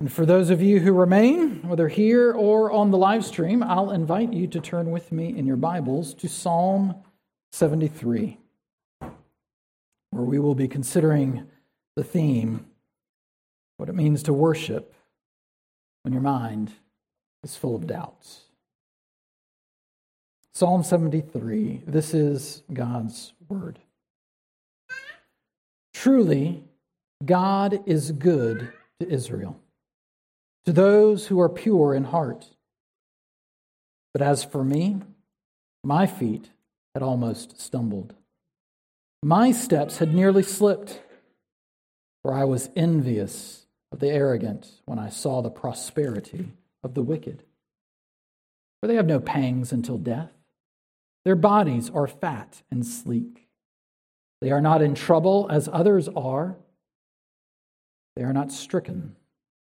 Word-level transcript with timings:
And 0.00 0.12
for 0.12 0.26
those 0.26 0.50
of 0.50 0.60
you 0.60 0.80
who 0.80 0.92
remain, 0.92 1.62
whether 1.62 1.88
here 1.88 2.30
or 2.30 2.70
on 2.70 2.90
the 2.90 2.98
live 2.98 3.24
stream, 3.24 3.62
I'll 3.62 3.90
invite 3.90 4.30
you 4.30 4.46
to 4.48 4.60
turn 4.60 4.90
with 4.90 5.10
me 5.10 5.34
in 5.34 5.46
your 5.46 5.56
Bibles 5.56 6.12
to 6.14 6.28
Psalm 6.28 6.96
73, 7.52 8.38
where 10.10 10.22
we 10.22 10.38
will 10.38 10.54
be 10.54 10.68
considering 10.68 11.46
the 11.96 12.04
theme 12.04 12.66
what 13.78 13.88
it 13.88 13.94
means 13.94 14.22
to 14.24 14.34
worship 14.34 14.92
when 16.02 16.12
your 16.12 16.22
mind 16.22 16.72
is 17.42 17.56
full 17.56 17.74
of 17.74 17.86
doubts. 17.86 18.42
Psalm 20.52 20.82
73, 20.82 21.84
this 21.86 22.12
is 22.12 22.62
God's 22.70 23.32
word. 23.48 23.78
Truly, 25.94 26.64
God 27.24 27.80
is 27.86 28.12
good 28.12 28.70
to 29.00 29.08
Israel 29.08 29.58
to 30.66 30.72
those 30.72 31.28
who 31.28 31.40
are 31.40 31.48
pure 31.48 31.94
in 31.94 32.04
heart. 32.04 32.50
But 34.12 34.20
as 34.20 34.44
for 34.44 34.64
me, 34.64 35.00
my 35.84 36.06
feet 36.06 36.50
had 36.92 37.02
almost 37.02 37.60
stumbled. 37.60 38.14
My 39.22 39.52
steps 39.52 39.98
had 39.98 40.12
nearly 40.12 40.42
slipped, 40.42 41.00
for 42.22 42.34
I 42.34 42.44
was 42.44 42.68
envious 42.74 43.66
of 43.92 44.00
the 44.00 44.08
arrogant 44.08 44.68
when 44.84 44.98
I 44.98 45.08
saw 45.08 45.40
the 45.40 45.50
prosperity 45.50 46.52
of 46.82 46.94
the 46.94 47.02
wicked. 47.02 47.44
For 48.80 48.88
they 48.88 48.96
have 48.96 49.06
no 49.06 49.20
pangs 49.20 49.72
until 49.72 49.98
death. 49.98 50.32
Their 51.24 51.36
bodies 51.36 51.90
are 51.90 52.08
fat 52.08 52.62
and 52.70 52.84
sleek. 52.84 53.48
They 54.40 54.50
are 54.50 54.60
not 54.60 54.82
in 54.82 54.94
trouble 54.94 55.46
as 55.50 55.68
others 55.72 56.08
are. 56.08 56.56
They 58.16 58.22
are 58.22 58.32
not 58.32 58.50
stricken 58.50 59.16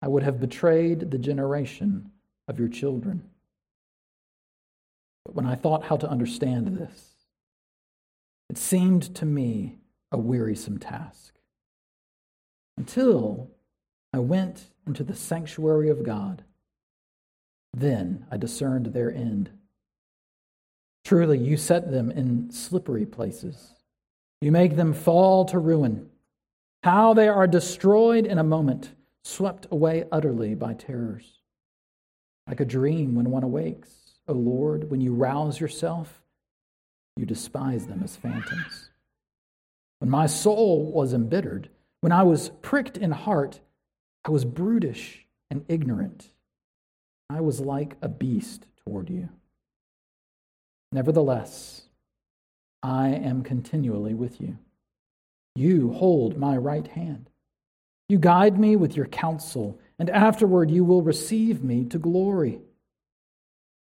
I 0.00 0.08
would 0.08 0.22
have 0.22 0.40
betrayed 0.40 1.10
the 1.10 1.18
generation 1.18 2.10
of 2.46 2.58
your 2.58 2.68
children. 2.68 3.22
But 5.24 5.34
when 5.34 5.46
I 5.46 5.56
thought 5.56 5.84
how 5.84 5.96
to 5.96 6.08
understand 6.08 6.76
this, 6.76 7.14
it 8.48 8.56
seemed 8.56 9.14
to 9.16 9.26
me 9.26 9.78
a 10.10 10.18
wearisome 10.18 10.78
task. 10.78 11.34
Until 12.76 13.50
I 14.12 14.20
went 14.20 14.64
into 14.86 15.04
the 15.04 15.14
sanctuary 15.14 15.90
of 15.90 16.04
God, 16.04 16.44
then 17.76 18.24
I 18.30 18.36
discerned 18.36 18.86
their 18.86 19.12
end. 19.12 19.50
Truly, 21.04 21.38
you 21.38 21.56
set 21.56 21.90
them 21.90 22.10
in 22.10 22.50
slippery 22.50 23.04
places. 23.04 23.74
You 24.40 24.52
make 24.52 24.76
them 24.76 24.94
fall 24.94 25.44
to 25.46 25.58
ruin. 25.58 26.08
How 26.84 27.12
they 27.12 27.28
are 27.28 27.46
destroyed 27.46 28.24
in 28.24 28.38
a 28.38 28.44
moment 28.44 28.92
swept 29.24 29.66
away 29.70 30.04
utterly 30.10 30.54
by 30.54 30.74
terrors. 30.74 31.40
Like 32.46 32.60
a 32.60 32.64
dream 32.64 33.14
when 33.14 33.30
one 33.30 33.44
awakes, 33.44 34.18
O 34.26 34.32
Lord, 34.32 34.90
when 34.90 35.00
you 35.00 35.14
rouse 35.14 35.60
yourself, 35.60 36.22
you 37.16 37.26
despise 37.26 37.86
them 37.86 38.02
as 38.02 38.16
phantoms. 38.16 38.90
When 39.98 40.08
my 40.08 40.26
soul 40.26 40.92
was 40.92 41.12
embittered, 41.12 41.68
when 42.00 42.12
I 42.12 42.22
was 42.22 42.50
pricked 42.62 42.96
in 42.96 43.10
heart, 43.10 43.60
I 44.24 44.30
was 44.30 44.44
brutish 44.44 45.26
and 45.50 45.64
ignorant. 45.68 46.28
I 47.28 47.40
was 47.40 47.60
like 47.60 47.96
a 48.00 48.08
beast 48.08 48.66
toward 48.84 49.10
you. 49.10 49.28
Nevertheless, 50.92 51.82
I 52.82 53.08
am 53.08 53.42
continually 53.42 54.14
with 54.14 54.40
you. 54.40 54.58
You 55.54 55.92
hold 55.92 56.38
my 56.38 56.56
right 56.56 56.86
hand. 56.86 57.30
You 58.08 58.18
guide 58.18 58.58
me 58.58 58.76
with 58.76 58.96
your 58.96 59.06
counsel, 59.06 59.78
and 59.98 60.08
afterward 60.08 60.70
you 60.70 60.84
will 60.84 61.02
receive 61.02 61.62
me 61.62 61.84
to 61.86 61.98
glory. 61.98 62.60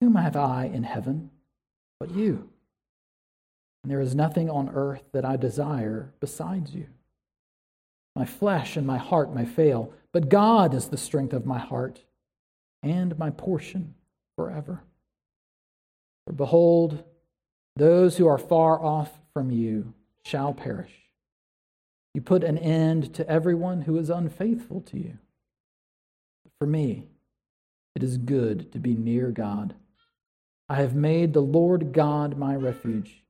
Whom 0.01 0.15
have 0.15 0.35
I 0.35 0.65
in 0.65 0.83
heaven 0.83 1.29
but 1.99 2.11
you? 2.11 2.49
And 3.83 3.91
there 3.91 4.01
is 4.01 4.15
nothing 4.15 4.49
on 4.49 4.69
earth 4.73 5.03
that 5.13 5.25
I 5.25 5.37
desire 5.37 6.13
besides 6.19 6.73
you. 6.73 6.87
My 8.15 8.25
flesh 8.25 8.75
and 8.75 8.87
my 8.87 8.97
heart 8.97 9.33
may 9.33 9.45
fail, 9.45 9.93
but 10.11 10.29
God 10.29 10.73
is 10.73 10.87
the 10.87 10.97
strength 10.97 11.33
of 11.33 11.45
my 11.45 11.59
heart 11.59 12.03
and 12.81 13.17
my 13.17 13.29
portion 13.29 13.93
forever. 14.35 14.81
For 16.25 16.33
behold, 16.33 17.03
those 17.75 18.17
who 18.17 18.27
are 18.27 18.39
far 18.39 18.83
off 18.83 19.11
from 19.33 19.51
you 19.51 19.93
shall 20.25 20.53
perish. 20.53 21.06
You 22.17 22.21
put 22.23 22.43
an 22.43 22.57
end 22.57 23.13
to 23.13 23.29
everyone 23.29 23.83
who 23.83 23.95
is 23.99 24.09
unfaithful 24.09 24.81
to 24.81 24.97
you. 24.97 25.19
For 26.57 26.65
me, 26.65 27.03
it 27.93 28.01
is 28.01 28.17
good 28.17 28.71
to 28.71 28.79
be 28.79 28.95
near 28.95 29.29
God. 29.29 29.75
I 30.67 30.77
have 30.77 30.95
made 30.95 31.33
the 31.33 31.43
Lord 31.43 31.93
God 31.93 32.35
my 32.35 32.55
refuge, 32.55 33.21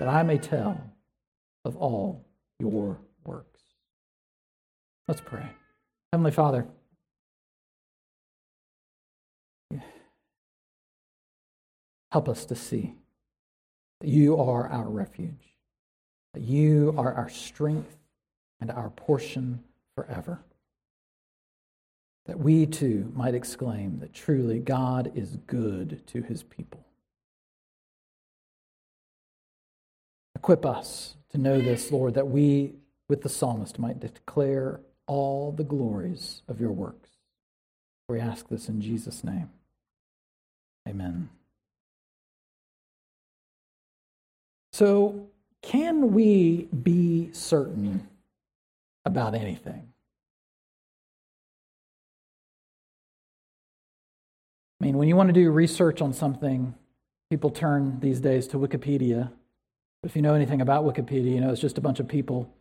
that 0.00 0.08
I 0.08 0.24
may 0.24 0.36
tell 0.36 0.82
of 1.64 1.76
all 1.76 2.26
your 2.58 2.98
works. 3.24 3.60
Let's 5.06 5.20
pray. 5.20 5.50
Heavenly 6.12 6.32
Father, 6.32 6.66
help 12.10 12.28
us 12.28 12.46
to 12.46 12.56
see 12.56 12.96
that 14.00 14.08
you 14.08 14.40
are 14.40 14.68
our 14.68 14.88
refuge 14.88 15.51
you 16.40 16.94
are 16.96 17.12
our 17.12 17.28
strength 17.28 17.96
and 18.60 18.70
our 18.70 18.90
portion 18.90 19.62
forever. 19.94 20.40
That 22.26 22.38
we 22.38 22.66
too 22.66 23.12
might 23.14 23.34
exclaim 23.34 23.98
that 23.98 24.14
truly 24.14 24.60
God 24.60 25.12
is 25.14 25.36
good 25.46 26.06
to 26.06 26.22
his 26.22 26.42
people. 26.42 26.86
Equip 30.36 30.64
us 30.64 31.16
to 31.30 31.38
know 31.38 31.60
this, 31.60 31.92
Lord, 31.92 32.14
that 32.14 32.28
we, 32.28 32.74
with 33.08 33.22
the 33.22 33.28
psalmist, 33.28 33.78
might 33.78 34.00
declare 34.00 34.80
all 35.06 35.52
the 35.52 35.64
glories 35.64 36.42
of 36.48 36.60
your 36.60 36.72
works. 36.72 37.10
We 38.08 38.20
ask 38.20 38.48
this 38.48 38.68
in 38.68 38.80
Jesus' 38.80 39.24
name. 39.24 39.50
Amen. 40.88 41.28
So, 44.72 45.28
can 45.62 46.12
we 46.12 46.68
be 46.82 47.30
certain 47.32 48.08
about 49.04 49.34
anything? 49.34 49.88
I 54.80 54.84
mean, 54.84 54.98
when 54.98 55.06
you 55.06 55.14
want 55.14 55.28
to 55.28 55.32
do 55.32 55.48
research 55.50 56.02
on 56.02 56.12
something, 56.12 56.74
people 57.30 57.50
turn 57.50 58.00
these 58.00 58.20
days 58.20 58.48
to 58.48 58.58
Wikipedia. 58.58 59.30
If 60.02 60.16
you 60.16 60.22
know 60.22 60.34
anything 60.34 60.60
about 60.60 60.84
Wikipedia, 60.84 61.32
you 61.32 61.40
know 61.40 61.50
it's 61.50 61.60
just 61.60 61.78
a 61.78 61.80
bunch 61.80 62.00
of 62.00 62.08
people 62.08 62.52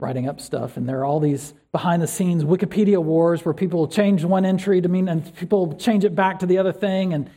writing 0.00 0.28
up 0.28 0.40
stuff. 0.40 0.78
And 0.78 0.88
there 0.88 1.00
are 1.00 1.04
all 1.04 1.20
these 1.20 1.52
behind 1.72 2.00
the 2.00 2.06
scenes 2.06 2.42
Wikipedia 2.42 3.02
wars 3.02 3.44
where 3.44 3.52
people 3.52 3.86
change 3.86 4.24
one 4.24 4.46
entry 4.46 4.80
to 4.80 4.88
mean, 4.88 5.08
and 5.08 5.34
people 5.36 5.74
change 5.74 6.04
it 6.04 6.14
back 6.14 6.38
to 6.38 6.46
the 6.46 6.56
other 6.56 6.72
thing. 6.72 7.12
And 7.12 7.28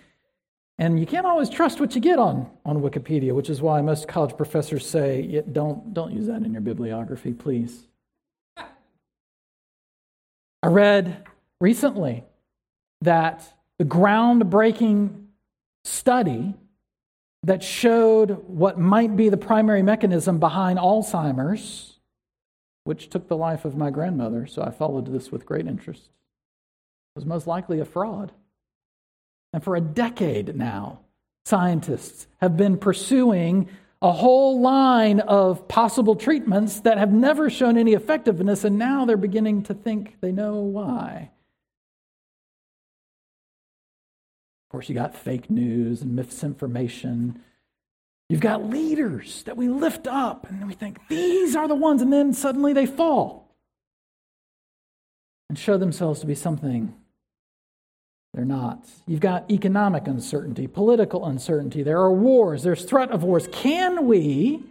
and 0.82 1.00
you 1.00 1.06
can't 1.06 1.28
always 1.28 1.48
trust 1.48 1.80
what 1.80 1.94
you 1.94 2.02
get 2.02 2.18
on, 2.18 2.50
on 2.66 2.82
Wikipedia, 2.82 3.36
which 3.36 3.52
is 3.52 3.62
why 3.62 3.80
most 3.82 4.08
college 4.08 4.36
professors 4.36 4.84
say, 4.84 5.44
don't, 5.52 5.94
don't 5.94 6.12
use 6.12 6.26
that 6.26 6.42
in 6.42 6.54
your 6.54 6.62
bibliography, 6.62 7.34
please. 7.34 7.84
I 8.58 10.68
read 10.68 11.24
recently 11.60 12.24
that 13.02 13.44
the 13.78 13.86
groundbreaking 13.86 15.26
study 15.84 16.56
that 17.44 17.62
showed 17.62 18.44
what 18.48 18.80
might 18.80 19.16
be 19.16 19.30
the 19.30 19.38
primary 19.38 19.84
mechanism 19.84 20.40
behind 20.40 20.80
Alzheimer's, 20.80 22.00
which 22.86 23.12
took 23.12 23.28
the 23.28 23.38
life 23.38 23.66
of 23.66 23.78
my 23.78 23.92
grandmother, 23.92 24.48
so 24.48 24.64
I 24.64 24.72
followed 24.72 25.14
this 25.14 25.32
with 25.32 25.46
great 25.46 25.68
interest, 25.68 26.10
was 27.16 27.24
most 27.24 27.46
likely 27.46 27.80
a 27.80 27.86
fraud. 27.86 28.32
And 29.54 29.64
for 29.64 29.76
a 29.76 29.82
decade 29.82 30.56
now, 30.56 31.02
scientists 31.46 32.28
have 32.40 32.56
been 32.56 32.78
pursuing 32.78 33.68
a 34.02 34.12
whole 34.12 34.62
line 34.62 35.20
of 35.20 35.68
possible 35.68 36.16
treatments 36.16 36.80
that 36.82 36.98
have 36.98 37.12
never 37.12 37.50
shown 37.50 37.78
any 37.78 37.94
effectiveness, 37.94 38.64
and 38.64 38.80
now 38.80 39.06
they're 39.06 39.18
beginning 39.18 39.64
to 39.64 39.74
think 39.74 40.18
they 40.22 40.32
know 40.32 40.56
why. 40.56 41.30
Of 44.66 44.72
course, 44.72 44.90
you 44.90 44.96
got 44.96 45.16
fake 45.16 45.50
news 45.50 46.02
and 46.02 46.16
misinformation. 46.16 47.42
You've 48.30 48.40
got 48.40 48.70
leaders 48.70 49.44
that 49.44 49.58
we 49.58 49.68
lift 49.68 50.08
up 50.08 50.48
and 50.50 50.66
we 50.66 50.74
think 50.74 50.98
these 51.10 51.56
are 51.56 51.68
the 51.68 51.76
ones, 51.76 52.02
and 52.02 52.12
then 52.12 52.34
suddenly 52.34 52.72
they 52.74 52.86
fall 52.86 53.54
and 55.50 55.60
show 55.60 55.78
themselves 55.78 56.22
to 56.22 56.26
be 56.26 56.34
something 56.34 56.96
they're 58.34 58.46
not. 58.46 58.86
You've 59.08 59.20
got 59.20 59.50
economic 59.52 60.08
uncertainty, 60.08 60.68
political 60.68 61.26
uncertainty. 61.26 61.84
There 61.84 62.00
are 62.00 62.14
wars, 62.14 62.64
there's 62.64 62.86
threat 62.86 63.12
of 63.12 63.24
wars. 63.24 63.48
Can 63.52 64.08
we 64.08 64.64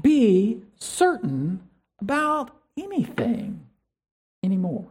be 0.00 0.60
certain 0.76 1.60
about 2.00 2.50
anything 2.76 3.66
anymore? 4.44 4.86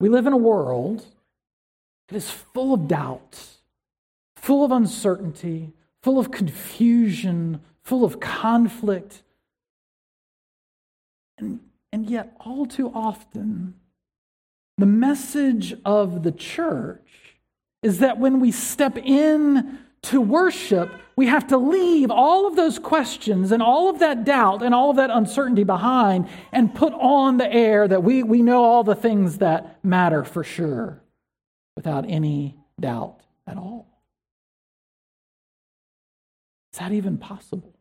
We 0.00 0.08
live 0.08 0.26
in 0.26 0.32
a 0.32 0.38
world 0.38 1.04
that 2.08 2.16
is 2.16 2.30
full 2.30 2.72
of 2.72 2.88
doubt, 2.88 3.38
full 4.36 4.64
of 4.64 4.72
uncertainty, 4.72 5.72
full 6.02 6.18
of 6.18 6.30
confusion, 6.30 7.60
full 7.82 8.04
of 8.04 8.20
conflict. 8.20 9.22
And, 11.36 11.60
and 11.92 12.08
yet, 12.08 12.34
all 12.40 12.64
too 12.64 12.90
often, 12.94 13.74
the 14.78 14.86
message 14.86 15.74
of 15.84 16.22
the 16.22 16.32
church 16.32 17.02
is 17.82 17.98
that 17.98 18.18
when 18.18 18.40
we 18.40 18.52
step 18.52 18.96
in 18.96 19.78
to 20.02 20.20
worship, 20.20 20.90
we 21.16 21.26
have 21.26 21.48
to 21.48 21.58
leave 21.58 22.12
all 22.12 22.46
of 22.46 22.54
those 22.54 22.78
questions 22.78 23.50
and 23.50 23.60
all 23.60 23.90
of 23.90 23.98
that 23.98 24.24
doubt 24.24 24.62
and 24.62 24.72
all 24.72 24.90
of 24.90 24.96
that 24.96 25.10
uncertainty 25.10 25.64
behind 25.64 26.28
and 26.52 26.72
put 26.72 26.92
on 26.94 27.38
the 27.38 27.52
air 27.52 27.88
that 27.88 28.04
we, 28.04 28.22
we 28.22 28.40
know 28.40 28.62
all 28.62 28.84
the 28.84 28.94
things 28.94 29.38
that 29.38 29.84
matter 29.84 30.22
for 30.22 30.44
sure 30.44 31.02
without 31.74 32.04
any 32.08 32.56
doubt 32.78 33.20
at 33.48 33.56
all. 33.56 33.88
Is 36.72 36.78
that 36.78 36.92
even 36.92 37.18
possible? 37.18 37.74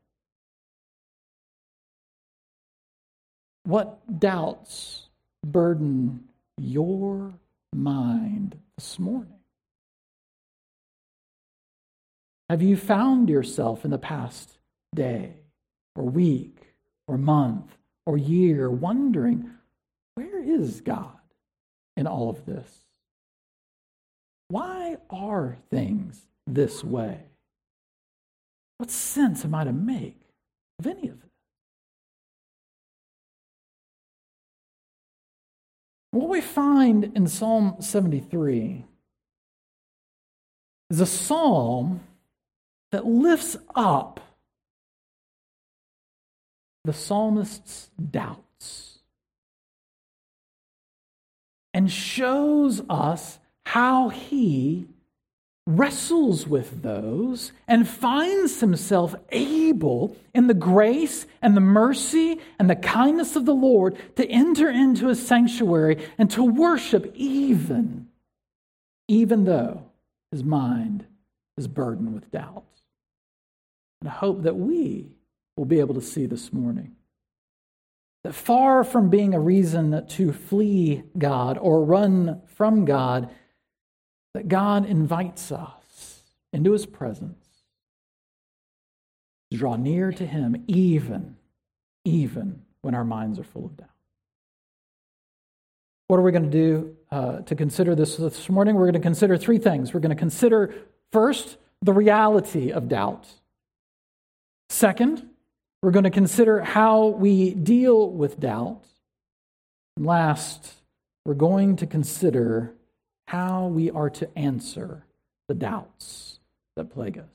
What 3.63 4.19
doubts 4.19 5.09
burden 5.45 6.23
your 6.57 7.33
mind 7.73 8.57
this 8.77 8.99
morning? 8.99 9.33
Have 12.49 12.61
you 12.61 12.77
found 12.77 13.29
yourself 13.29 13.83
in 13.83 13.91
the 13.91 13.97
past 13.97 14.57
day 14.95 15.33
or 15.95 16.03
week 16.03 16.73
or 17.07 17.17
month 17.17 17.77
or 18.05 18.17
year 18.17 18.69
wondering, 18.69 19.51
where 20.15 20.41
is 20.41 20.81
God 20.81 21.19
in 21.97 22.07
all 22.07 22.29
of 22.29 22.45
this? 22.45 22.71
Why 24.47 24.95
are 25.09 25.57
things 25.69 26.25
this 26.45 26.83
way? 26.83 27.19
What 28.77 28.91
sense 28.91 29.43
am 29.43 29.53
I 29.53 29.65
to 29.65 29.73
make 29.73 30.21
of 30.79 30.87
any 30.87 31.09
of 31.09 31.19
this? 31.21 31.26
What 36.11 36.29
we 36.29 36.41
find 36.41 37.11
in 37.15 37.27
Psalm 37.27 37.75
73 37.79 38.85
is 40.89 41.01
a 41.01 41.05
psalm 41.05 42.01
that 42.91 43.05
lifts 43.05 43.57
up 43.75 44.19
the 46.85 46.93
psalmist's 46.93 47.89
doubts 48.11 48.99
and 51.73 51.91
shows 51.91 52.81
us 52.89 53.39
how 53.65 54.09
he 54.09 54.87
wrestles 55.67 56.47
with 56.47 56.81
those 56.81 57.51
and 57.67 57.87
finds 57.87 58.59
himself 58.59 59.13
able 59.29 60.17
in 60.33 60.47
the 60.47 60.53
grace 60.53 61.27
and 61.41 61.55
the 61.55 61.61
mercy 61.61 62.39
and 62.57 62.69
the 62.69 62.75
kindness 62.75 63.35
of 63.35 63.45
the 63.45 63.53
Lord 63.53 63.97
to 64.15 64.25
enter 64.27 64.69
into 64.69 65.07
his 65.07 65.25
sanctuary 65.25 66.07
and 66.17 66.31
to 66.31 66.43
worship 66.43 67.11
even 67.15 68.07
even 69.09 69.45
though 69.45 69.83
his 70.31 70.43
mind 70.43 71.05
is 71.57 71.67
burdened 71.67 72.13
with 72.13 72.31
doubt 72.31 72.63
and 74.01 74.09
I 74.09 74.13
hope 74.13 74.43
that 74.43 74.55
we 74.55 75.07
will 75.55 75.65
be 75.65 75.79
able 75.79 75.95
to 75.95 76.01
see 76.01 76.25
this 76.25 76.53
morning. 76.53 76.95
That 78.23 78.33
far 78.33 78.83
from 78.83 79.09
being 79.09 79.33
a 79.33 79.39
reason 79.39 80.05
to 80.07 80.33
flee 80.33 81.03
God 81.17 81.57
or 81.57 81.83
run 81.83 82.41
from 82.55 82.85
God, 82.85 83.29
that 84.37 84.47
God 84.47 84.85
invites 84.85 85.51
us 85.51 86.21
into 86.53 86.71
his 86.71 86.85
presence 86.85 87.43
to 89.49 89.57
draw 89.57 89.75
near 89.75 90.11
to 90.11 90.27
him 90.27 90.63
even, 90.67 91.35
even 92.05 92.61
when 92.83 92.93
our 92.93 93.03
minds 93.03 93.39
are 93.39 93.43
full 93.43 93.65
of 93.65 93.75
doubt. 93.77 93.89
What 96.05 96.19
are 96.19 96.21
we 96.21 96.31
going 96.31 96.43
to 96.43 96.49
do 96.51 96.95
uh, 97.09 97.39
to 97.39 97.55
consider 97.55 97.95
this 97.95 98.17
this 98.17 98.47
morning? 98.47 98.75
We're 98.75 98.83
going 98.83 98.93
to 98.93 98.99
consider 98.99 99.37
three 99.37 99.57
things. 99.57 99.91
We're 99.91 100.01
going 100.01 100.15
to 100.15 100.19
consider 100.19 100.71
first 101.11 101.57
the 101.81 101.93
reality 101.93 102.71
of 102.71 102.87
doubt. 102.87 103.27
Second, 104.69 105.27
we're 105.81 105.89
going 105.89 106.03
to 106.03 106.11
consider 106.11 106.61
how 106.61 107.07
we 107.07 107.55
deal 107.55 108.11
with 108.11 108.39
doubt. 108.39 108.83
And 109.95 110.05
last, 110.05 110.75
we're 111.25 111.33
going 111.33 111.77
to 111.77 111.87
consider 111.87 112.75
how 113.27 113.67
we 113.67 113.91
are 113.91 114.09
to 114.09 114.37
answer 114.37 115.03
the 115.47 115.53
doubts 115.53 116.39
that 116.75 116.89
plague 116.89 117.17
us. 117.17 117.25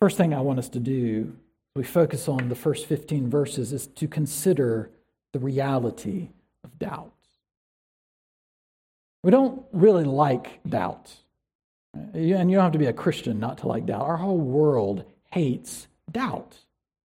First 0.00 0.16
thing 0.16 0.34
I 0.34 0.40
want 0.40 0.58
us 0.58 0.68
to 0.70 0.80
do, 0.80 1.36
we 1.76 1.84
focus 1.84 2.28
on 2.28 2.48
the 2.48 2.56
first 2.56 2.86
15 2.86 3.30
verses, 3.30 3.72
is 3.72 3.86
to 3.86 4.08
consider 4.08 4.90
the 5.32 5.38
reality 5.38 6.30
of 6.64 6.76
doubt. 6.78 7.12
We 9.22 9.30
don't 9.30 9.64
really 9.72 10.04
like 10.04 10.60
doubt. 10.68 11.14
And 11.94 12.50
you 12.50 12.56
don't 12.56 12.64
have 12.64 12.72
to 12.72 12.78
be 12.78 12.86
a 12.86 12.92
Christian 12.92 13.38
not 13.38 13.58
to 13.58 13.68
like 13.68 13.86
doubt. 13.86 14.02
Our 14.02 14.16
whole 14.16 14.40
world 14.40 15.04
hates 15.30 15.86
doubt. 16.10 16.56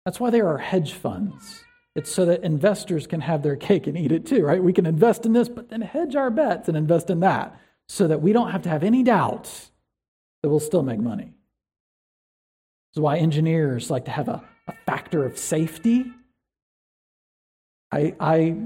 That's 0.04 0.18
why 0.18 0.30
there 0.30 0.48
are 0.48 0.58
hedge 0.58 0.94
funds. 0.94 1.64
It's 1.96 2.10
so 2.10 2.24
that 2.26 2.44
investors 2.44 3.06
can 3.06 3.20
have 3.20 3.42
their 3.42 3.56
cake 3.56 3.86
and 3.86 3.96
eat 3.96 4.12
it 4.12 4.26
too, 4.26 4.44
right? 4.44 4.62
We 4.62 4.72
can 4.72 4.86
invest 4.86 5.26
in 5.26 5.32
this, 5.32 5.48
but 5.48 5.70
then 5.70 5.80
hedge 5.80 6.14
our 6.14 6.30
bets 6.30 6.68
and 6.68 6.76
invest 6.76 7.10
in 7.10 7.20
that 7.20 7.58
so 7.88 8.06
that 8.06 8.22
we 8.22 8.32
don't 8.32 8.50
have 8.50 8.62
to 8.62 8.68
have 8.68 8.84
any 8.84 9.02
doubts 9.02 9.70
that 10.42 10.48
we'll 10.48 10.60
still 10.60 10.84
make 10.84 11.00
money. 11.00 11.24
This 11.24 12.96
is 12.96 13.00
why 13.00 13.18
engineers 13.18 13.90
like 13.90 14.04
to 14.04 14.10
have 14.12 14.28
a, 14.28 14.42
a 14.68 14.72
factor 14.86 15.24
of 15.24 15.36
safety. 15.36 16.06
I, 17.90 18.14
I 18.20 18.56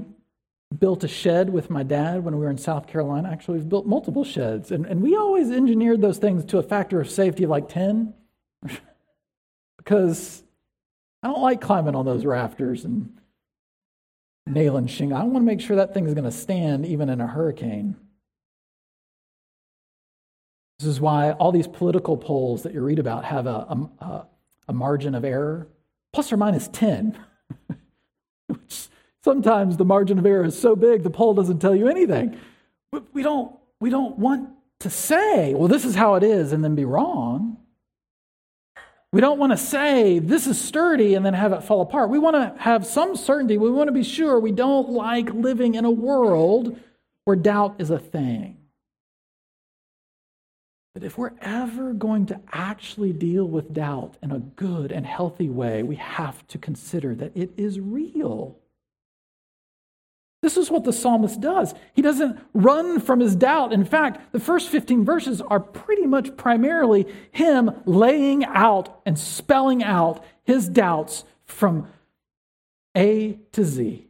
built 0.77 1.03
a 1.03 1.07
shed 1.07 1.49
with 1.49 1.69
my 1.71 1.81
dad 1.81 2.23
when 2.23 2.35
we 2.35 2.43
were 2.43 2.51
in 2.51 2.57
South 2.57 2.87
Carolina. 2.87 3.29
Actually, 3.31 3.57
we've 3.57 3.69
built 3.69 3.87
multiple 3.87 4.23
sheds, 4.23 4.71
and, 4.71 4.85
and 4.85 5.01
we 5.01 5.15
always 5.15 5.49
engineered 5.49 6.01
those 6.01 6.19
things 6.19 6.45
to 6.45 6.59
a 6.59 6.63
factor 6.63 7.01
of 7.01 7.09
safety 7.09 7.43
of 7.43 7.49
like 7.49 7.69
10 7.69 8.13
because 9.77 10.43
I 11.25 11.27
don't 11.29 11.41
like 11.41 11.59
climbing 11.59 11.95
on 11.95 12.05
those 12.05 12.23
rafters 12.23 12.85
and 12.85 13.11
nailing 14.45 14.85
shingle. 14.85 15.17
I 15.17 15.23
want 15.23 15.37
to 15.37 15.39
make 15.39 15.59
sure 15.59 15.77
that 15.77 15.91
thing 15.91 16.05
is 16.05 16.13
going 16.13 16.25
to 16.25 16.31
stand 16.31 16.85
even 16.85 17.09
in 17.09 17.19
a 17.19 17.25
hurricane. 17.25 17.95
This 20.77 20.87
is 20.87 21.01
why 21.01 21.31
all 21.31 21.51
these 21.51 21.65
political 21.67 22.15
polls 22.15 22.61
that 22.61 22.75
you 22.75 22.81
read 22.81 22.99
about 22.99 23.25
have 23.25 23.47
a, 23.47 23.89
a, 23.99 24.27
a 24.67 24.73
margin 24.73 25.15
of 25.15 25.25
error, 25.25 25.67
plus 26.13 26.31
or 26.31 26.37
minus 26.37 26.67
10. 26.67 27.17
Which 28.47 28.89
sometimes 29.23 29.77
the 29.77 29.85
margin 29.85 30.19
of 30.19 30.27
error 30.27 30.45
is 30.45 30.59
so 30.59 30.75
big 30.75 31.01
the 31.01 31.09
poll 31.09 31.33
doesn't 31.33 31.57
tell 31.57 31.75
you 31.75 31.87
anything. 31.87 32.39
But 32.91 33.05
we 33.15 33.23
don't, 33.23 33.51
we 33.79 33.89
don't 33.89 34.19
want 34.19 34.51
to 34.81 34.91
say, 34.91 35.55
well, 35.55 35.69
this 35.69 35.85
is 35.85 35.95
how 35.95 36.13
it 36.13 36.23
is, 36.23 36.51
and 36.51 36.63
then 36.63 36.75
be 36.75 36.85
wrong. 36.85 37.57
We 39.15 39.21
don't 39.21 39.39
want 39.39 39.53
to 39.53 39.57
say 39.57 40.19
this 40.19 40.45
is 40.45 40.59
sturdy 40.59 41.13
and 41.15 41.25
then 41.25 41.33
have 41.33 41.53
it 41.53 41.63
fall 41.63 41.79
apart. 41.79 42.09
We 42.09 42.19
want 42.19 42.35
to 42.35 42.61
have 42.61 42.85
some 42.85 43.15
certainty. 43.15 43.57
We 43.57 43.71
want 43.71 43.87
to 43.87 43.93
be 43.93 44.03
sure 44.03 44.41
we 44.41 44.51
don't 44.51 44.89
like 44.89 45.33
living 45.33 45.75
in 45.75 45.85
a 45.85 45.89
world 45.89 46.77
where 47.23 47.37
doubt 47.37 47.75
is 47.79 47.91
a 47.91 47.97
thing. 47.97 48.57
But 50.93 51.05
if 51.05 51.17
we're 51.17 51.31
ever 51.39 51.93
going 51.93 52.25
to 52.25 52.41
actually 52.51 53.13
deal 53.13 53.45
with 53.45 53.73
doubt 53.73 54.17
in 54.21 54.33
a 54.33 54.39
good 54.39 54.91
and 54.91 55.05
healthy 55.05 55.47
way, 55.47 55.81
we 55.81 55.95
have 55.95 56.45
to 56.47 56.57
consider 56.57 57.15
that 57.15 57.31
it 57.35 57.51
is 57.55 57.79
real. 57.79 58.57
This 60.45 60.57
is 60.57 60.69
what 60.69 60.83
the 60.83 60.93
psalmist 60.93 61.41
does. 61.41 61.73
He 61.93 62.03
doesn't 62.03 62.39
run 62.53 62.99
from 62.99 63.19
his 63.19 63.35
doubt. 63.35 63.73
In 63.73 63.83
fact, 63.83 64.31
the 64.31 64.39
first 64.39 64.69
15 64.69 65.03
verses 65.03 65.41
are 65.41 65.59
pretty 65.59 66.05
much 66.05 66.37
primarily 66.37 67.07
him 67.31 67.71
laying 67.85 68.45
out 68.45 69.01
and 69.07 69.17
spelling 69.17 69.83
out 69.83 70.23
his 70.43 70.69
doubts 70.69 71.23
from 71.45 71.87
A 72.95 73.39
to 73.53 73.65
Z. 73.65 74.07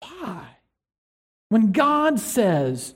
Why? 0.00 0.56
When 1.50 1.72
God 1.72 2.18
says, 2.18 2.94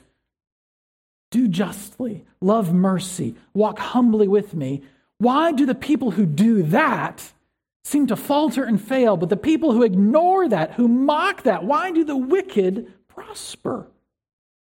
do 1.31 1.47
justly, 1.47 2.25
love 2.41 2.73
mercy, 2.73 3.35
walk 3.53 3.79
humbly 3.79 4.29
with 4.29 4.55
me. 4.55 4.81
Why 5.19 5.53
do 5.53 5.67
the 5.67 5.75
people 5.75 6.13
who 6.13 6.25
do 6.25 6.63
that 6.63 7.35
seem 7.85 8.07
to 8.09 8.17
falter 8.17 8.65
and 8.65 8.81
fail, 8.81 9.17
but 9.17 9.29
the 9.29 9.37
people 9.37 9.73
who 9.73 9.83
ignore 9.83 10.49
that, 10.49 10.73
who 10.75 10.89
mock 10.89 11.45
that, 11.45 11.65
why 11.65 11.91
do 11.91 12.05
the 12.05 12.17
wicked 12.17 12.93
prosper? 13.09 13.87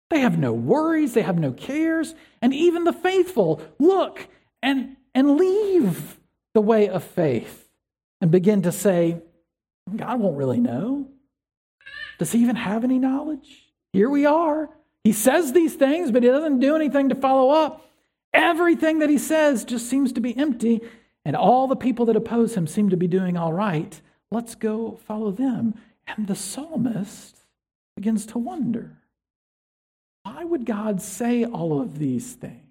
They 0.10 0.20
have 0.20 0.38
no 0.38 0.54
worries, 0.54 1.14
they 1.14 1.22
have 1.22 1.38
no 1.38 1.52
cares, 1.52 2.16
and 2.42 2.54
even 2.54 2.84
the 2.84 2.94
faithful 2.94 3.62
look 3.78 4.28
and, 4.62 4.98
and 5.14 5.38
leave 5.38 6.20
the 6.54 6.62
way 6.62 6.90
of 6.90 7.04
faith 7.04 7.70
and 8.22 8.32
begin 8.32 8.64
to 8.64 8.72
say, 8.72 9.22
God 9.96 10.20
won't 10.20 10.38
really 10.38 10.60
know. 10.60 11.08
Does 12.18 12.32
he 12.32 12.42
even 12.42 12.56
have 12.56 12.84
any 12.84 13.00
knowledge? 13.00 13.70
Here 13.94 14.10
we 14.10 14.26
are. 14.26 14.70
He 15.04 15.14
says 15.14 15.54
these 15.54 15.76
things, 15.76 16.12
but 16.12 16.24
he 16.24 16.30
doesn't 16.30 16.60
do 16.60 16.76
anything 16.76 17.10
to 17.10 17.16
follow 17.16 17.50
up. 17.50 17.86
Everything 18.34 19.00
that 19.00 19.10
he 19.10 19.18
says 19.18 19.64
just 19.64 19.90
seems 19.90 20.12
to 20.14 20.22
be 20.22 20.38
empty, 20.38 20.82
and 21.26 21.36
all 21.36 21.68
the 21.68 21.76
people 21.76 22.06
that 22.06 22.16
oppose 22.16 22.56
him 22.56 22.68
seem 22.68 22.90
to 22.90 22.98
be 22.98 23.08
doing 23.08 23.38
all 23.38 23.54
right. 23.54 24.02
Let's 24.32 24.56
go 24.56 25.00
follow 25.06 25.32
them. 25.32 25.76
And 26.08 26.28
the 26.28 26.36
psalmist 26.36 27.44
begins 27.96 28.26
to 28.28 28.38
wonder 28.38 28.98
why 30.24 30.44
would 30.44 30.66
God 30.66 31.02
say 31.02 31.44
all 31.44 31.82
of 31.82 31.98
these 31.98 32.34
things? 32.34 32.68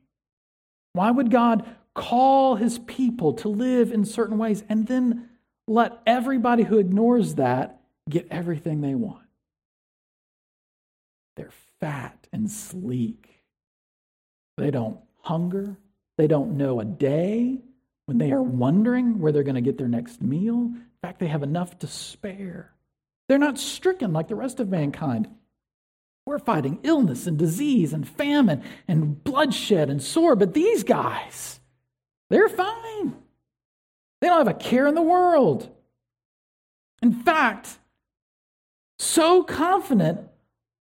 Why 0.92 1.10
would 1.10 1.30
God 1.30 1.64
call 1.94 2.56
his 2.56 2.78
people 2.80 3.32
to 3.34 3.48
live 3.48 3.92
in 3.92 4.04
certain 4.04 4.38
ways 4.38 4.64
and 4.68 4.86
then 4.86 5.28
let 5.66 6.00
everybody 6.06 6.62
who 6.62 6.78
ignores 6.78 7.34
that 7.36 7.80
get 8.08 8.26
everything 8.30 8.80
they 8.80 8.94
want? 8.94 9.26
They're 11.36 11.52
fat 11.80 12.26
and 12.32 12.50
sleek. 12.50 13.44
They 14.56 14.70
don't 14.70 14.98
hunger. 15.20 15.76
They 16.16 16.26
don't 16.26 16.56
know 16.56 16.80
a 16.80 16.84
day 16.84 17.58
when 18.08 18.16
they 18.16 18.32
are 18.32 18.42
wondering 18.42 19.18
where 19.18 19.32
they're 19.32 19.42
going 19.42 19.54
to 19.54 19.60
get 19.60 19.76
their 19.76 19.86
next 19.86 20.22
meal. 20.22 20.54
In 20.54 20.86
fact, 21.02 21.18
they 21.18 21.26
have 21.26 21.42
enough 21.42 21.78
to 21.80 21.86
spare. 21.86 22.72
They're 23.28 23.36
not 23.36 23.58
stricken 23.58 24.14
like 24.14 24.28
the 24.28 24.34
rest 24.34 24.60
of 24.60 24.70
mankind. 24.70 25.28
We're 26.24 26.38
fighting 26.38 26.78
illness 26.84 27.26
and 27.26 27.36
disease 27.36 27.92
and 27.92 28.08
famine 28.08 28.62
and 28.88 29.22
bloodshed 29.22 29.90
and 29.90 30.02
sword, 30.02 30.38
but 30.38 30.54
these 30.54 30.84
guys, 30.84 31.60
they're 32.30 32.48
fine. 32.48 33.14
They 34.22 34.28
don't 34.28 34.38
have 34.38 34.48
a 34.48 34.58
care 34.58 34.86
in 34.86 34.94
the 34.94 35.02
world. 35.02 35.68
In 37.02 37.12
fact, 37.12 37.78
so 38.98 39.42
confident 39.42 40.20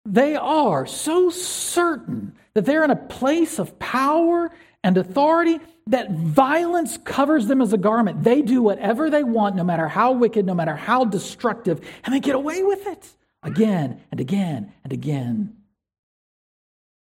they 0.05 0.35
are 0.35 0.87
so 0.87 1.29
certain 1.29 2.33
that 2.55 2.65
they're 2.65 2.83
in 2.83 2.89
a 2.89 2.95
place 2.95 3.59
of 3.59 3.77
power 3.77 4.49
and 4.83 4.97
authority 4.97 5.59
that 5.87 6.11
violence 6.11 6.97
covers 6.97 7.47
them 7.47 7.61
as 7.61 7.73
a 7.73 7.77
garment. 7.77 8.23
They 8.23 8.41
do 8.41 8.61
whatever 8.61 9.09
they 9.09 9.23
want, 9.23 9.55
no 9.55 9.63
matter 9.63 9.87
how 9.87 10.11
wicked, 10.11 10.45
no 10.45 10.53
matter 10.53 10.75
how 10.75 11.05
destructive, 11.05 11.81
and 12.03 12.13
they 12.13 12.19
get 12.19 12.35
away 12.35 12.63
with 12.63 12.87
it 12.87 13.09
again 13.43 14.01
and 14.11 14.19
again 14.19 14.71
and 14.83 14.93
again. 14.93 15.57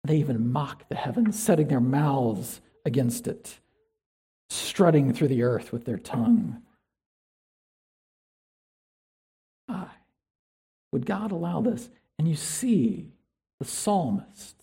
They 0.05 0.19
even 0.19 0.53
mock 0.53 0.89
the 0.89 0.95
heavens, 0.95 1.39
setting 1.43 1.69
their 1.69 1.81
mouths 1.81 2.61
against 2.85 3.27
it, 3.27 3.59
strutting 4.51 5.13
through 5.13 5.29
the 5.29 5.43
earth 5.43 5.73
with 5.73 5.85
their 5.85 5.99
tongue. 5.99 6.63
Why 9.67 9.89
would 10.93 11.07
God 11.07 11.33
allow 11.33 11.61
this? 11.61 11.91
And 12.19 12.29
you 12.29 12.37
see 12.37 13.09
the 13.59 13.65
psalmist's 13.65 14.55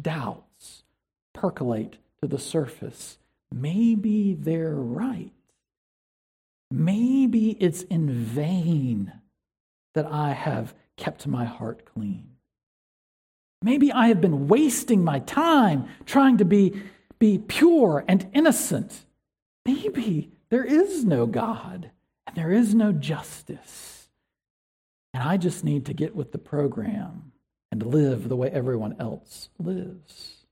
doubts 0.00 0.84
percolate 1.32 1.96
to 2.20 2.28
the 2.28 2.38
surface. 2.38 3.18
Maybe 3.52 4.34
they're 4.34 4.74
right. 4.74 5.32
Maybe 6.70 7.50
it's 7.60 7.82
in 7.82 8.10
vain 8.10 9.12
that 9.94 10.06
I 10.06 10.32
have 10.32 10.74
kept 10.96 11.26
my 11.26 11.44
heart 11.44 11.84
clean. 11.84 12.28
Maybe 13.62 13.92
I 13.92 14.08
have 14.08 14.20
been 14.20 14.48
wasting 14.48 15.04
my 15.04 15.20
time 15.20 15.86
trying 16.06 16.38
to 16.38 16.44
be, 16.44 16.82
be 17.18 17.38
pure 17.38 18.04
and 18.08 18.26
innocent. 18.32 19.04
Maybe 19.64 20.32
there 20.48 20.64
is 20.64 21.04
no 21.04 21.26
God 21.26 21.90
and 22.26 22.36
there 22.36 22.50
is 22.50 22.74
no 22.74 22.92
justice. 22.92 24.08
And 25.14 25.22
I 25.22 25.36
just 25.36 25.62
need 25.62 25.86
to 25.86 25.94
get 25.94 26.16
with 26.16 26.32
the 26.32 26.38
program 26.38 27.32
and 27.70 27.84
live 27.84 28.28
the 28.28 28.36
way 28.36 28.50
everyone 28.50 28.96
else 28.98 29.50
lives. 29.58 30.46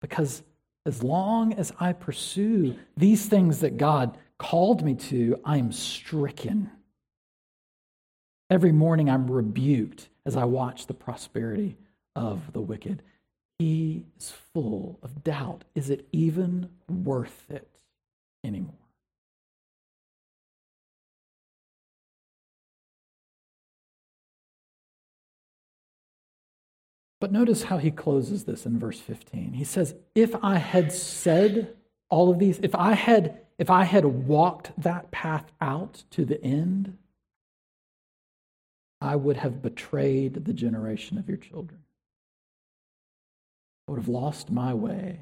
Because 0.00 0.42
as 0.88 1.02
long 1.02 1.52
as 1.52 1.70
I 1.78 1.92
pursue 1.92 2.74
these 2.96 3.26
things 3.26 3.60
that 3.60 3.76
God 3.76 4.16
called 4.38 4.82
me 4.82 4.94
to, 4.94 5.38
I'm 5.44 5.70
stricken. 5.70 6.70
Every 8.48 8.72
morning 8.72 9.10
I'm 9.10 9.30
rebuked 9.30 10.08
as 10.24 10.34
I 10.34 10.46
watch 10.46 10.86
the 10.86 10.94
prosperity 10.94 11.76
of 12.16 12.54
the 12.54 12.62
wicked. 12.62 13.02
He 13.58 14.06
is 14.18 14.32
full 14.54 14.98
of 15.02 15.22
doubt. 15.22 15.64
Is 15.74 15.90
it 15.90 16.08
even 16.10 16.70
worth 16.88 17.44
it 17.50 17.68
anymore? 18.42 18.87
But 27.20 27.32
notice 27.32 27.64
how 27.64 27.78
he 27.78 27.90
closes 27.90 28.44
this 28.44 28.64
in 28.64 28.78
verse 28.78 29.00
15. 29.00 29.54
He 29.54 29.64
says, 29.64 29.94
If 30.14 30.34
I 30.42 30.56
had 30.56 30.92
said 30.92 31.76
all 32.08 32.30
of 32.30 32.38
these, 32.38 32.60
if 32.62 32.74
I 32.74 32.92
had, 32.92 33.40
if 33.58 33.70
I 33.70 33.84
had 33.84 34.04
walked 34.04 34.72
that 34.80 35.10
path 35.10 35.50
out 35.60 36.04
to 36.10 36.24
the 36.24 36.42
end, 36.42 36.96
I 39.00 39.16
would 39.16 39.36
have 39.38 39.62
betrayed 39.62 40.44
the 40.44 40.52
generation 40.52 41.18
of 41.18 41.28
your 41.28 41.38
children. 41.38 41.80
I 43.86 43.92
would 43.92 44.00
have 44.00 44.08
lost 44.08 44.50
my 44.50 44.74
way. 44.74 45.20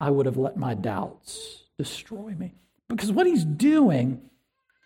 I 0.00 0.10
would 0.10 0.26
have 0.26 0.36
let 0.36 0.56
my 0.56 0.74
doubts 0.74 1.64
destroy 1.76 2.34
me. 2.34 2.54
Because 2.88 3.12
what 3.12 3.26
he's 3.26 3.44
doing 3.44 4.22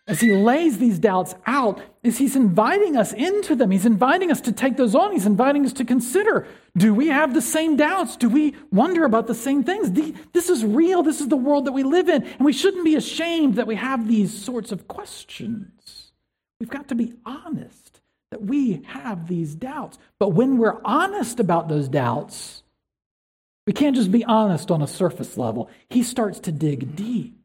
as 0.07 0.21
he 0.21 0.33
lays 0.33 0.79
these 0.79 0.99
doubts 0.99 1.35
out, 1.47 1.81
is 2.03 2.19
he's 2.19 2.35
inviting 2.35 2.97
us 2.97 3.13
into 3.13 3.55
them. 3.55 3.71
He's 3.71 3.87
inviting 3.87 4.33
us 4.33 4.41
to 4.43 4.53
take 4.53 4.77
those 4.77 4.95
on. 4.97 5.13
He's 5.13 5.27
inviting 5.27 5.65
us 5.65 5.73
to 5.75 5.85
consider 5.85 6.47
do 6.77 6.95
we 6.95 7.09
have 7.09 7.35
the 7.35 7.43
same 7.43 7.77
doubts? 7.77 8.17
Do 8.17 8.29
we 8.29 8.55
wonder 8.73 9.05
about 9.05 9.27
the 9.27 9.35
same 9.35 9.63
things? 9.63 9.93
This 10.33 10.49
is 10.49 10.65
real. 10.65 11.03
This 11.03 11.21
is 11.21 11.29
the 11.29 11.37
world 11.37 11.67
that 11.67 11.73
we 11.73 11.83
live 11.83 12.09
in. 12.09 12.25
And 12.25 12.45
we 12.45 12.53
shouldn't 12.53 12.85
be 12.85 12.97
ashamed 12.97 13.57
that 13.57 13.67
we 13.67 13.77
have 13.77 14.09
these 14.09 14.33
sorts 14.33 14.73
of 14.73 14.89
questions. 14.89 16.13
We've 16.59 16.71
got 16.71 16.89
to 16.89 16.95
be 16.95 17.13
honest 17.27 18.01
that 18.31 18.43
we 18.43 18.83
have 18.87 19.29
these 19.29 19.55
doubts. 19.55 19.99
But 20.19 20.31
when 20.31 20.57
we're 20.57 20.81
honest 20.85 21.39
about 21.39 21.69
those 21.69 21.89
doubts, 21.89 22.63
we 23.67 23.75
can't 23.75 23.95
just 23.95 24.11
be 24.11 24.25
honest 24.25 24.71
on 24.71 24.81
a 24.81 24.87
surface 24.87 25.37
level. 25.37 25.69
He 25.91 26.03
starts 26.03 26.41
to 26.41 26.53
dig 26.53 26.97
deep. 26.97 27.42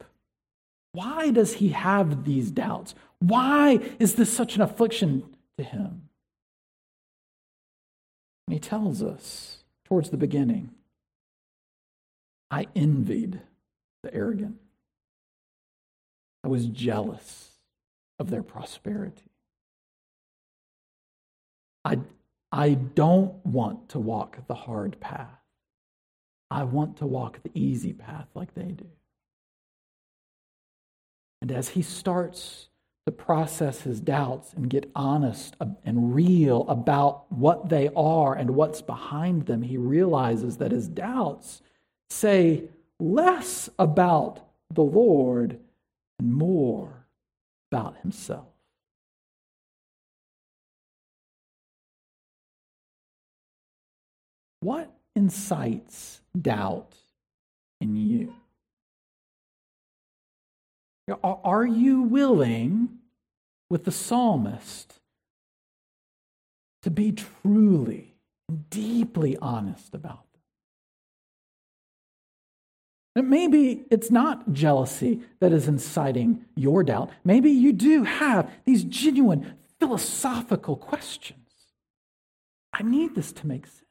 Why 0.97 1.29
does 1.29 1.53
he 1.53 1.69
have 1.69 2.25
these 2.25 2.49
doubts? 2.49 2.95
Why 3.19 3.79
is 3.99 4.15
this 4.15 4.33
such 4.33 4.55
an 4.55 4.63
affliction 4.63 5.35
to 5.59 5.63
him? 5.63 6.09
And 8.47 8.55
he 8.55 8.59
tells 8.59 9.03
us 9.03 9.59
towards 9.85 10.09
the 10.09 10.17
beginning 10.17 10.71
I 12.49 12.65
envied 12.75 13.41
the 14.01 14.11
arrogant, 14.11 14.57
I 16.43 16.47
was 16.47 16.65
jealous 16.65 17.51
of 18.17 18.31
their 18.31 18.41
prosperity. 18.41 19.29
I, 21.85 21.99
I 22.51 22.73
don't 22.73 23.45
want 23.45 23.89
to 23.89 23.99
walk 23.99 24.47
the 24.47 24.55
hard 24.55 24.99
path. 24.99 25.43
I 26.49 26.63
want 26.63 26.97
to 26.97 27.05
walk 27.05 27.43
the 27.43 27.51
easy 27.53 27.93
path 27.93 28.29
like 28.33 28.55
they 28.55 28.71
do. 28.71 28.87
And 31.41 31.51
as 31.51 31.69
he 31.69 31.81
starts 31.81 32.69
to 33.05 33.11
process 33.11 33.81
his 33.81 34.01
doubts 34.01 34.53
and 34.53 34.69
get 34.69 34.91
honest 34.95 35.55
and 35.85 36.13
real 36.13 36.67
about 36.67 37.31
what 37.31 37.69
they 37.69 37.89
are 37.95 38.35
and 38.35 38.51
what's 38.51 38.81
behind 38.81 39.45
them, 39.45 39.61
he 39.61 39.77
realizes 39.77 40.57
that 40.57 40.71
his 40.71 40.87
doubts 40.87 41.61
say 42.09 42.63
less 42.99 43.69
about 43.79 44.41
the 44.73 44.83
Lord 44.83 45.59
and 46.19 46.33
more 46.33 47.05
about 47.71 47.95
himself. 48.01 48.47
What 54.59 54.91
incites 55.15 56.21
doubt 56.39 56.95
in 57.79 57.95
you? 57.95 58.33
Are 61.23 61.65
you 61.65 62.01
willing, 62.01 62.89
with 63.69 63.85
the 63.85 63.91
psalmist, 63.91 64.99
to 66.83 66.89
be 66.89 67.13
truly, 67.13 68.15
deeply 68.69 69.37
honest 69.37 69.95
about? 69.95 70.25
And 73.15 73.29
maybe 73.29 73.85
it's 73.89 74.11
not 74.11 74.53
jealousy 74.53 75.21
that 75.39 75.51
is 75.51 75.67
inciting 75.67 76.45
your 76.55 76.83
doubt. 76.83 77.09
Maybe 77.23 77.49
you 77.49 77.73
do 77.73 78.03
have 78.03 78.51
these 78.65 78.83
genuine 78.83 79.55
philosophical 79.79 80.75
questions. 80.75 81.39
I 82.71 82.83
need 82.83 83.15
this 83.15 83.31
to 83.31 83.47
make 83.47 83.65
sense. 83.65 83.86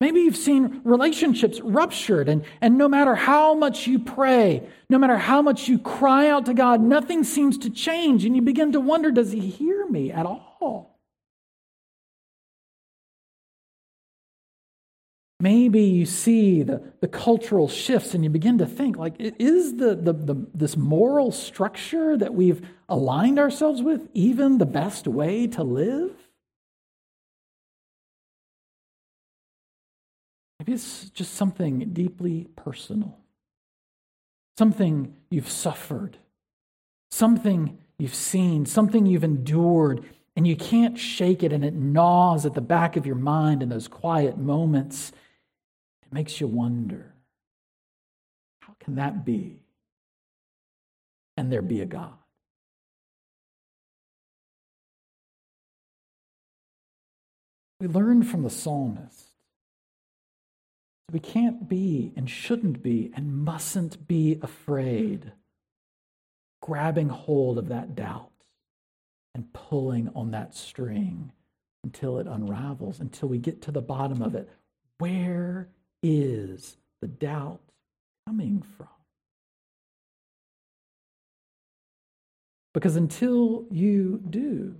Maybe 0.00 0.20
you've 0.20 0.36
seen 0.36 0.82
relationships 0.84 1.58
ruptured, 1.60 2.28
and, 2.28 2.44
and 2.60 2.76
no 2.76 2.86
matter 2.86 3.14
how 3.14 3.54
much 3.54 3.86
you 3.86 3.98
pray, 3.98 4.68
no 4.90 4.98
matter 4.98 5.16
how 5.16 5.40
much 5.40 5.68
you 5.68 5.78
cry 5.78 6.28
out 6.28 6.46
to 6.46 6.54
God, 6.54 6.82
nothing 6.82 7.24
seems 7.24 7.56
to 7.58 7.70
change, 7.70 8.26
and 8.26 8.36
you 8.36 8.42
begin 8.42 8.72
to 8.72 8.80
wonder 8.80 9.10
does 9.10 9.32
He 9.32 9.40
hear 9.40 9.86
me 9.86 10.12
at 10.12 10.26
all? 10.26 10.96
Maybe 15.40 15.82
you 15.82 16.06
see 16.06 16.62
the, 16.62 16.82
the 17.00 17.08
cultural 17.08 17.68
shifts 17.68 18.14
and 18.14 18.24
you 18.24 18.30
begin 18.30 18.58
to 18.58 18.66
think, 18.66 18.96
like, 18.96 19.16
is 19.18 19.76
the, 19.76 19.94
the, 19.94 20.12
the, 20.12 20.46
this 20.54 20.76
moral 20.76 21.30
structure 21.30 22.16
that 22.16 22.34
we've 22.34 22.66
aligned 22.88 23.38
ourselves 23.38 23.82
with 23.82 24.08
even 24.14 24.58
the 24.58 24.66
best 24.66 25.06
way 25.06 25.46
to 25.48 25.62
live? 25.62 26.25
Maybe 30.66 30.74
it's 30.74 31.10
just 31.10 31.34
something 31.34 31.78
deeply 31.92 32.48
personal, 32.56 33.16
something 34.58 35.14
you've 35.30 35.48
suffered, 35.48 36.18
something 37.12 37.78
you've 38.00 38.14
seen, 38.14 38.66
something 38.66 39.06
you've 39.06 39.22
endured, 39.22 40.04
and 40.34 40.44
you 40.44 40.56
can't 40.56 40.98
shake 40.98 41.44
it, 41.44 41.52
and 41.52 41.64
it 41.64 41.74
gnaws 41.74 42.44
at 42.44 42.54
the 42.54 42.60
back 42.60 42.96
of 42.96 43.06
your 43.06 43.14
mind 43.14 43.62
in 43.62 43.68
those 43.68 43.86
quiet 43.86 44.38
moments. 44.38 45.12
It 46.02 46.12
makes 46.12 46.40
you 46.40 46.48
wonder 46.48 47.14
how 48.58 48.74
can 48.80 48.96
that 48.96 49.24
be? 49.24 49.60
And 51.36 51.52
there 51.52 51.62
be 51.62 51.80
a 51.80 51.86
God. 51.86 52.14
We 57.78 57.86
learn 57.86 58.24
from 58.24 58.42
the 58.42 58.50
psalmist 58.50 59.25
we 61.12 61.20
can't 61.20 61.68
be 61.68 62.12
and 62.16 62.28
shouldn't 62.28 62.82
be 62.82 63.12
and 63.14 63.44
mustn't 63.44 64.08
be 64.08 64.38
afraid 64.42 65.32
grabbing 66.60 67.08
hold 67.08 67.58
of 67.58 67.68
that 67.68 67.94
doubt 67.94 68.30
and 69.34 69.52
pulling 69.52 70.10
on 70.14 70.32
that 70.32 70.54
string 70.54 71.30
until 71.84 72.18
it 72.18 72.26
unravels, 72.26 72.98
until 72.98 73.28
we 73.28 73.38
get 73.38 73.62
to 73.62 73.70
the 73.70 73.80
bottom 73.80 74.20
of 74.20 74.34
it. 74.34 74.48
Where 74.98 75.68
is 76.02 76.76
the 77.00 77.06
doubt 77.06 77.60
coming 78.26 78.64
from? 78.76 78.88
Because 82.74 82.96
until 82.96 83.64
you 83.70 84.20
do, 84.28 84.74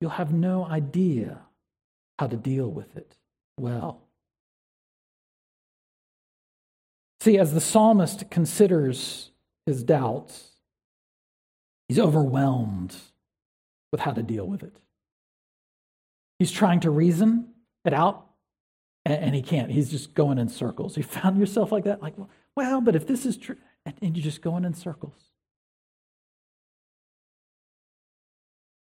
you'll 0.00 0.10
have 0.10 0.32
no 0.32 0.64
idea 0.64 1.40
how 2.18 2.28
to 2.28 2.36
deal 2.36 2.70
with 2.70 2.96
it 2.96 3.16
well. 3.58 4.05
See, 7.26 7.38
as 7.38 7.52
the 7.52 7.60
psalmist 7.60 8.30
considers 8.30 9.32
his 9.66 9.82
doubts, 9.82 10.52
he's 11.88 11.98
overwhelmed 11.98 12.94
with 13.90 14.00
how 14.00 14.12
to 14.12 14.22
deal 14.22 14.46
with 14.46 14.62
it. 14.62 14.76
He's 16.38 16.52
trying 16.52 16.78
to 16.82 16.90
reason 16.90 17.48
it 17.84 17.92
out, 17.92 18.26
and, 19.04 19.34
he 19.34 19.42
can't. 19.42 19.72
He's 19.72 19.90
just 19.90 20.14
going 20.14 20.38
in 20.38 20.48
circles. 20.48 20.96
You 20.96 21.02
found 21.02 21.40
yourself 21.40 21.72
like 21.72 21.82
that? 21.82 22.00
Like, 22.00 22.14
well, 22.54 22.80
but 22.80 22.94
if 22.94 23.08
this 23.08 23.26
is 23.26 23.36
true, 23.36 23.56
and 23.84 24.16
you're 24.16 24.22
just 24.22 24.40
going 24.40 24.64
in 24.64 24.74
circles. 24.74 25.18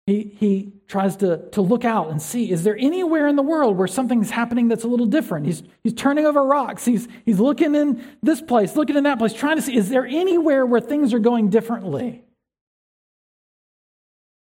He, 0.09 0.35
he 0.39 0.73
tries 0.87 1.17
to, 1.17 1.51
to 1.51 1.61
look 1.61 1.85
out 1.85 2.09
and 2.09 2.23
see 2.23 2.51
is 2.51 2.65
there 2.65 2.79
anywhere 2.79 3.29
in 3.29 3.37
the 3.37 3.43
world 3.43 3.77
where 3.77 3.87
something's 3.87 4.31
happening 4.31 4.67
that's 4.67 4.85
a 4.85 4.89
little 4.89 5.05
different? 5.05 5.45
He's, 5.45 5.63
he's 5.85 5.93
turning 5.93 6.25
over 6.25 6.43
rocks. 6.43 6.87
He's, 6.87 7.07
he's 7.27 7.39
looking 7.39 7.75
in 7.75 8.03
this 8.23 8.41
place, 8.41 8.75
looking 8.75 8.97
in 8.97 9.05
that 9.05 9.19
place, 9.19 9.35
trying 9.35 9.57
to 9.57 9.63
see 9.63 9.77
is 9.77 9.91
there 9.91 10.07
anywhere 10.07 10.65
where 10.65 10.81
things 10.81 11.13
are 11.13 11.19
going 11.19 11.51
differently? 11.51 12.25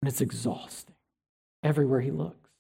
And 0.01 0.09
it's 0.09 0.21
exhausting 0.21 0.95
everywhere 1.65 2.01
he 2.01 2.13
looks. 2.13 2.51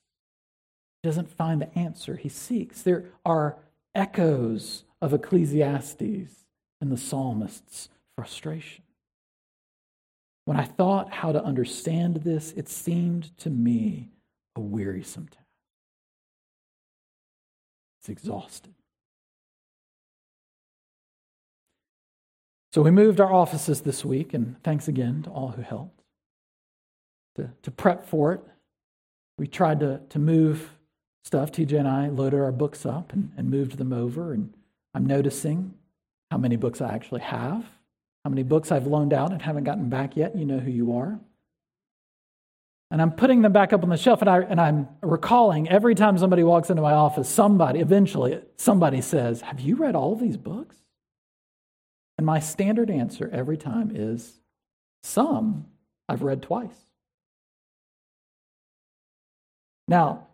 He 1.00 1.08
doesn't 1.08 1.30
find 1.30 1.62
the 1.62 1.78
answer 1.78 2.16
he 2.16 2.28
seeks. 2.28 2.82
There 2.82 3.04
are 3.24 3.56
echoes 3.94 4.82
of 5.00 5.14
Ecclesiastes 5.14 6.00
in 6.80 6.88
the 6.88 6.96
psalmist's 6.96 7.88
frustration. 8.16 8.82
When 10.50 10.58
I 10.58 10.64
thought 10.64 11.12
how 11.12 11.30
to 11.30 11.40
understand 11.44 12.16
this, 12.16 12.50
it 12.56 12.68
seemed 12.68 13.38
to 13.38 13.48
me 13.48 14.08
a 14.56 14.60
wearisome 14.60 15.28
task. 15.28 15.46
It's 18.00 18.08
exhausted. 18.08 18.74
So 22.72 22.82
we 22.82 22.90
moved 22.90 23.20
our 23.20 23.32
offices 23.32 23.82
this 23.82 24.04
week, 24.04 24.34
and 24.34 24.60
thanks 24.64 24.88
again 24.88 25.22
to 25.22 25.30
all 25.30 25.50
who 25.50 25.62
helped. 25.62 26.02
To, 27.36 27.50
to 27.62 27.70
prep 27.70 28.04
for 28.04 28.32
it, 28.32 28.40
we 29.38 29.46
tried 29.46 29.78
to, 29.78 30.00
to 30.08 30.18
move 30.18 30.68
stuff. 31.22 31.52
TJ 31.52 31.78
and 31.78 31.86
I 31.86 32.08
loaded 32.08 32.40
our 32.40 32.50
books 32.50 32.84
up 32.84 33.12
and, 33.12 33.30
and 33.36 33.50
moved 33.50 33.78
them 33.78 33.92
over, 33.92 34.32
and 34.32 34.52
I'm 34.94 35.06
noticing 35.06 35.74
how 36.32 36.38
many 36.38 36.56
books 36.56 36.80
I 36.80 36.92
actually 36.92 37.20
have 37.20 37.64
how 38.24 38.30
many 38.30 38.42
books 38.42 38.70
I've 38.70 38.86
loaned 38.86 39.12
out 39.12 39.32
and 39.32 39.40
haven't 39.40 39.64
gotten 39.64 39.88
back 39.88 40.16
yet. 40.16 40.36
You 40.36 40.44
know 40.44 40.58
who 40.58 40.70
you 40.70 40.96
are. 40.96 41.18
And 42.90 43.00
I'm 43.00 43.12
putting 43.12 43.42
them 43.42 43.52
back 43.52 43.72
up 43.72 43.84
on 43.84 43.88
the 43.88 43.96
shelf, 43.96 44.20
and, 44.20 44.28
I, 44.28 44.40
and 44.40 44.60
I'm 44.60 44.88
recalling 45.00 45.68
every 45.68 45.94
time 45.94 46.18
somebody 46.18 46.42
walks 46.42 46.70
into 46.70 46.82
my 46.82 46.92
office, 46.92 47.28
somebody, 47.28 47.78
eventually, 47.78 48.40
somebody 48.56 49.00
says, 49.00 49.42
Have 49.42 49.60
you 49.60 49.76
read 49.76 49.94
all 49.94 50.16
these 50.16 50.36
books? 50.36 50.76
And 52.18 52.26
my 52.26 52.40
standard 52.40 52.90
answer 52.90 53.30
every 53.32 53.56
time 53.56 53.92
is, 53.94 54.40
Some 55.04 55.66
I've 56.08 56.22
read 56.22 56.42
twice. 56.42 56.74
Now, 59.86 60.26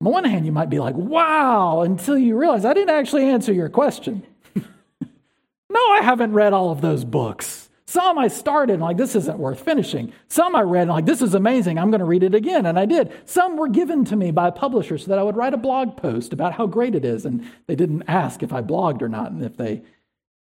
on 0.00 0.04
the 0.04 0.10
one 0.10 0.24
hand, 0.24 0.46
you 0.46 0.52
might 0.52 0.70
be 0.70 0.78
like, 0.78 0.94
Wow, 0.94 1.82
until 1.82 2.16
you 2.16 2.38
realize 2.38 2.64
I 2.64 2.72
didn't 2.72 2.96
actually 2.96 3.26
answer 3.26 3.52
your 3.52 3.68
question. 3.68 4.26
No, 5.70 5.80
I 5.80 6.00
haven't 6.02 6.32
read 6.32 6.52
all 6.52 6.70
of 6.70 6.80
those 6.80 7.04
books. 7.04 7.68
Some 7.86 8.18
I 8.18 8.28
started 8.28 8.74
and 8.74 8.82
like, 8.82 8.98
this 8.98 9.14
isn't 9.14 9.38
worth 9.38 9.60
finishing. 9.60 10.12
Some 10.28 10.54
I 10.54 10.60
read 10.60 10.82
and 10.82 10.90
like, 10.90 11.06
this 11.06 11.22
is 11.22 11.34
amazing. 11.34 11.78
I'm 11.78 11.90
going 11.90 12.00
to 12.00 12.04
read 12.04 12.22
it 12.22 12.34
again. 12.34 12.66
And 12.66 12.78
I 12.78 12.84
did. 12.84 13.12
Some 13.24 13.56
were 13.56 13.68
given 13.68 14.04
to 14.06 14.16
me 14.16 14.30
by 14.30 14.50
publishers 14.50 15.04
so 15.04 15.08
that 15.08 15.18
I 15.18 15.22
would 15.22 15.36
write 15.36 15.54
a 15.54 15.58
blog 15.58 15.96
post 15.96 16.34
about 16.34 16.52
how 16.52 16.66
great 16.66 16.94
it 16.94 17.04
is. 17.04 17.24
And 17.24 17.50
they 17.66 17.74
didn't 17.74 18.04
ask 18.06 18.42
if 18.42 18.52
I 18.52 18.60
blogged 18.60 19.00
or 19.00 19.08
not. 19.08 19.30
And 19.30 19.42
if 19.42 19.56
they 19.56 19.80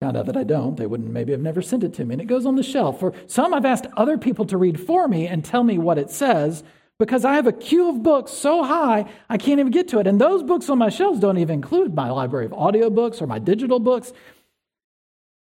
found 0.01 0.17
out 0.17 0.25
that 0.25 0.35
I 0.35 0.43
don't, 0.43 0.75
they 0.75 0.87
wouldn't 0.87 1.11
maybe 1.11 1.31
have 1.31 1.41
never 1.41 1.61
sent 1.61 1.85
it 1.85 1.93
to 1.93 2.05
me. 2.05 2.15
And 2.15 2.21
it 2.21 2.25
goes 2.25 2.45
on 2.45 2.55
the 2.55 2.63
shelf. 2.63 2.99
For 2.99 3.13
some, 3.27 3.53
I've 3.53 3.63
asked 3.63 3.85
other 3.95 4.17
people 4.17 4.45
to 4.47 4.57
read 4.57 4.77
for 4.77 5.07
me 5.07 5.25
and 5.25 5.45
tell 5.45 5.63
me 5.63 5.77
what 5.77 5.97
it 5.97 6.09
says 6.09 6.65
because 6.99 7.23
I 7.23 7.35
have 7.35 7.47
a 7.47 7.53
queue 7.53 7.87
of 7.89 8.03
books 8.03 8.31
so 8.31 8.63
high 8.63 9.09
I 9.29 9.37
can't 9.37 9.59
even 9.59 9.71
get 9.71 9.87
to 9.87 9.99
it. 9.99 10.07
And 10.07 10.19
those 10.19 10.43
books 10.43 10.69
on 10.69 10.79
my 10.79 10.89
shelves 10.89 11.19
don't 11.19 11.37
even 11.37 11.55
include 11.55 11.95
my 11.95 12.09
library 12.09 12.45
of 12.45 12.51
audiobooks 12.51 13.21
or 13.21 13.27
my 13.27 13.39
digital 13.39 13.79
books. 13.79 14.11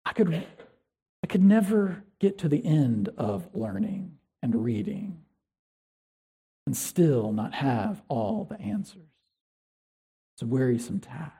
I 0.08 0.12
could, 0.14 0.46
I 1.22 1.26
could 1.26 1.42
never 1.42 2.02
get 2.18 2.38
to 2.38 2.48
the 2.48 2.64
end 2.64 3.10
of 3.18 3.46
learning 3.52 4.12
and 4.42 4.64
reading 4.64 5.18
and 6.66 6.74
still 6.74 7.30
not 7.30 7.52
have 7.52 8.00
all 8.08 8.44
the 8.48 8.58
answers. 8.58 9.02
It's 10.34 10.42
a 10.42 10.46
wearisome 10.46 11.00
task. 11.00 11.34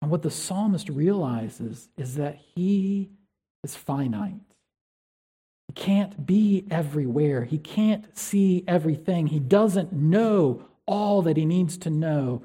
And 0.00 0.10
what 0.10 0.22
the 0.22 0.30
psalmist 0.30 0.88
realizes 0.88 1.88
is 1.96 2.14
that 2.14 2.38
he 2.54 3.10
is 3.64 3.74
finite. 3.74 4.34
He 5.66 5.72
can't 5.74 6.24
be 6.24 6.64
everywhere. 6.70 7.42
He 7.42 7.58
can't 7.58 8.16
see 8.16 8.62
everything. 8.68 9.26
He 9.26 9.40
doesn't 9.40 9.92
know 9.92 10.62
all 10.86 11.22
that 11.22 11.36
he 11.36 11.44
needs 11.44 11.76
to 11.78 11.90
know. 11.90 12.44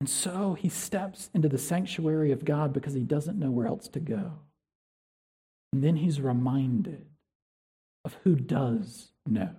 And 0.00 0.08
so 0.08 0.54
he 0.54 0.68
steps 0.68 1.30
into 1.34 1.48
the 1.48 1.58
sanctuary 1.58 2.32
of 2.32 2.44
God 2.44 2.72
because 2.72 2.94
he 2.94 3.04
doesn't 3.04 3.38
know 3.38 3.50
where 3.50 3.66
else 3.66 3.88
to 3.88 4.00
go. 4.00 4.32
And 5.72 5.82
then 5.82 5.96
he's 5.96 6.20
reminded 6.20 7.06
of 8.04 8.16
who 8.22 8.36
does 8.36 9.10
know 9.26 9.50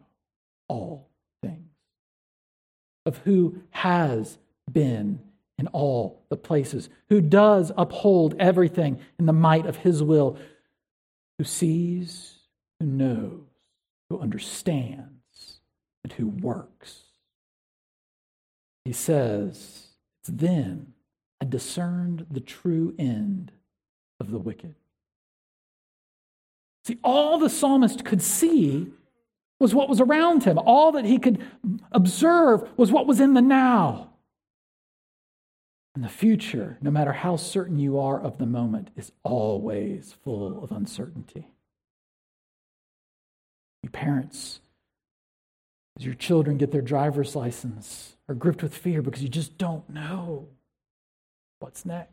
all 0.68 1.10
things, 1.42 1.72
of 3.06 3.18
who 3.20 3.62
has 3.72 4.38
been 4.72 5.20
in 5.58 5.68
all 5.68 6.24
the 6.30 6.38
places, 6.38 6.90
who 7.10 7.22
does 7.22 7.72
uphold 7.78 8.36
everything 8.40 9.00
in 9.18 9.26
the 9.26 9.34
might 9.34 9.66
of 9.66 9.78
his 9.78 10.04
will, 10.04 10.38
who 11.38 11.44
sees, 11.44 12.40
who 12.80 12.86
knows, 12.86 13.42
who 14.10 14.20
understands, 14.20 15.60
and 16.04 16.14
who 16.14 16.28
works. 16.28 17.04
He 18.84 18.94
says, 18.94 19.88
Then 20.28 20.94
I 21.42 21.46
discerned 21.46 22.26
the 22.30 22.40
true 22.40 22.96
end 22.98 23.52
of 24.20 24.32
the 24.32 24.40
wicked. 24.40 24.76
See, 26.86 26.98
all 27.04 27.38
the 27.38 27.50
psalmist 27.50 28.06
could 28.06 28.22
see 28.22 28.88
was 29.60 29.74
what 29.74 29.90
was 29.90 30.02
around 30.02 30.44
him. 30.44 30.58
All 30.58 30.92
that 30.92 31.06
he 31.06 31.18
could 31.18 31.44
observe 31.92 32.70
was 32.78 32.92
what 32.92 33.08
was 33.08 33.20
in 33.20 33.34
the 33.34 33.42
now. 33.42 34.12
And 35.96 36.04
the 36.04 36.10
future, 36.10 36.78
no 36.82 36.92
matter 36.92 37.14
how 37.14 37.38
certain 37.38 37.80
you 37.80 37.98
are 38.00 38.20
of 38.20 38.38
the 38.38 38.46
moment, 38.46 38.90
is 38.96 39.14
always 39.24 40.14
full 40.24 40.62
of 40.62 40.72
uncertainty. 40.72 41.48
You 43.82 43.90
parents, 43.90 44.60
as 45.98 46.06
your 46.06 46.16
children 46.16 46.58
get 46.58 46.72
their 46.72 46.82
driver's 46.82 47.36
license, 47.36 48.16
are 48.28 48.36
gripped 48.36 48.64
with 48.64 48.76
fear 48.76 49.02
because 49.02 49.24
you 49.24 49.30
just 49.30 49.58
don't 49.58 49.90
know 49.90 50.48
what's 51.60 51.86
next. 51.86 52.12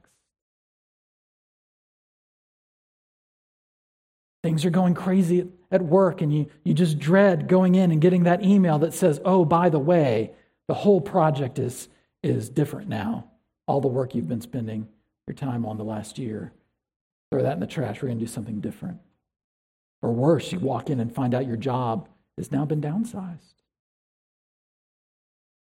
Things 4.43 4.65
are 4.65 4.71
going 4.71 4.95
crazy 4.95 5.49
at 5.71 5.83
work, 5.83 6.21
and 6.21 6.35
you, 6.35 6.51
you 6.65 6.75
just 6.75 6.99
dread 6.99 7.47
going 7.47 7.77
in 7.77 7.93
and 7.93 8.01
getting 8.01 8.25
that 8.25 8.45
email 8.45 8.79
that 8.81 8.93
says, 8.93 9.21
oh, 9.25 9.45
by 9.45 9.69
the 9.69 9.79
way, 9.79 10.33
the 10.67 10.75
whole 10.75 11.01
project 11.01 11.59
is, 11.59 11.89
is 12.23 12.49
different 12.49 12.89
now 12.89 13.29
all 13.67 13.81
the 13.81 13.89
work 13.89 14.15
you've 14.15 14.29
been 14.29 14.41
spending 14.41 14.89
your 15.27 15.35
time 15.35 15.65
on 15.65 15.79
the 15.79 15.85
last 15.85 16.19
year. 16.19 16.53
Throw 17.31 17.43
that 17.43 17.55
in 17.55 17.61
the 17.61 17.67
trash. 17.67 18.03
We're 18.03 18.09
going 18.09 18.19
to 18.19 18.25
do 18.25 18.31
something 18.31 18.61
different. 18.61 18.99
Or 20.03 20.13
worse, 20.13 20.53
you 20.53 20.59
walk 20.59 20.91
in 20.91 21.01
and 21.01 21.15
find 21.15 21.35
out 21.35 21.47
your 21.47 21.57
job 21.57 22.09
has 22.37 22.51
now 22.51 22.65
been 22.65 22.81
downsized. 22.81 23.62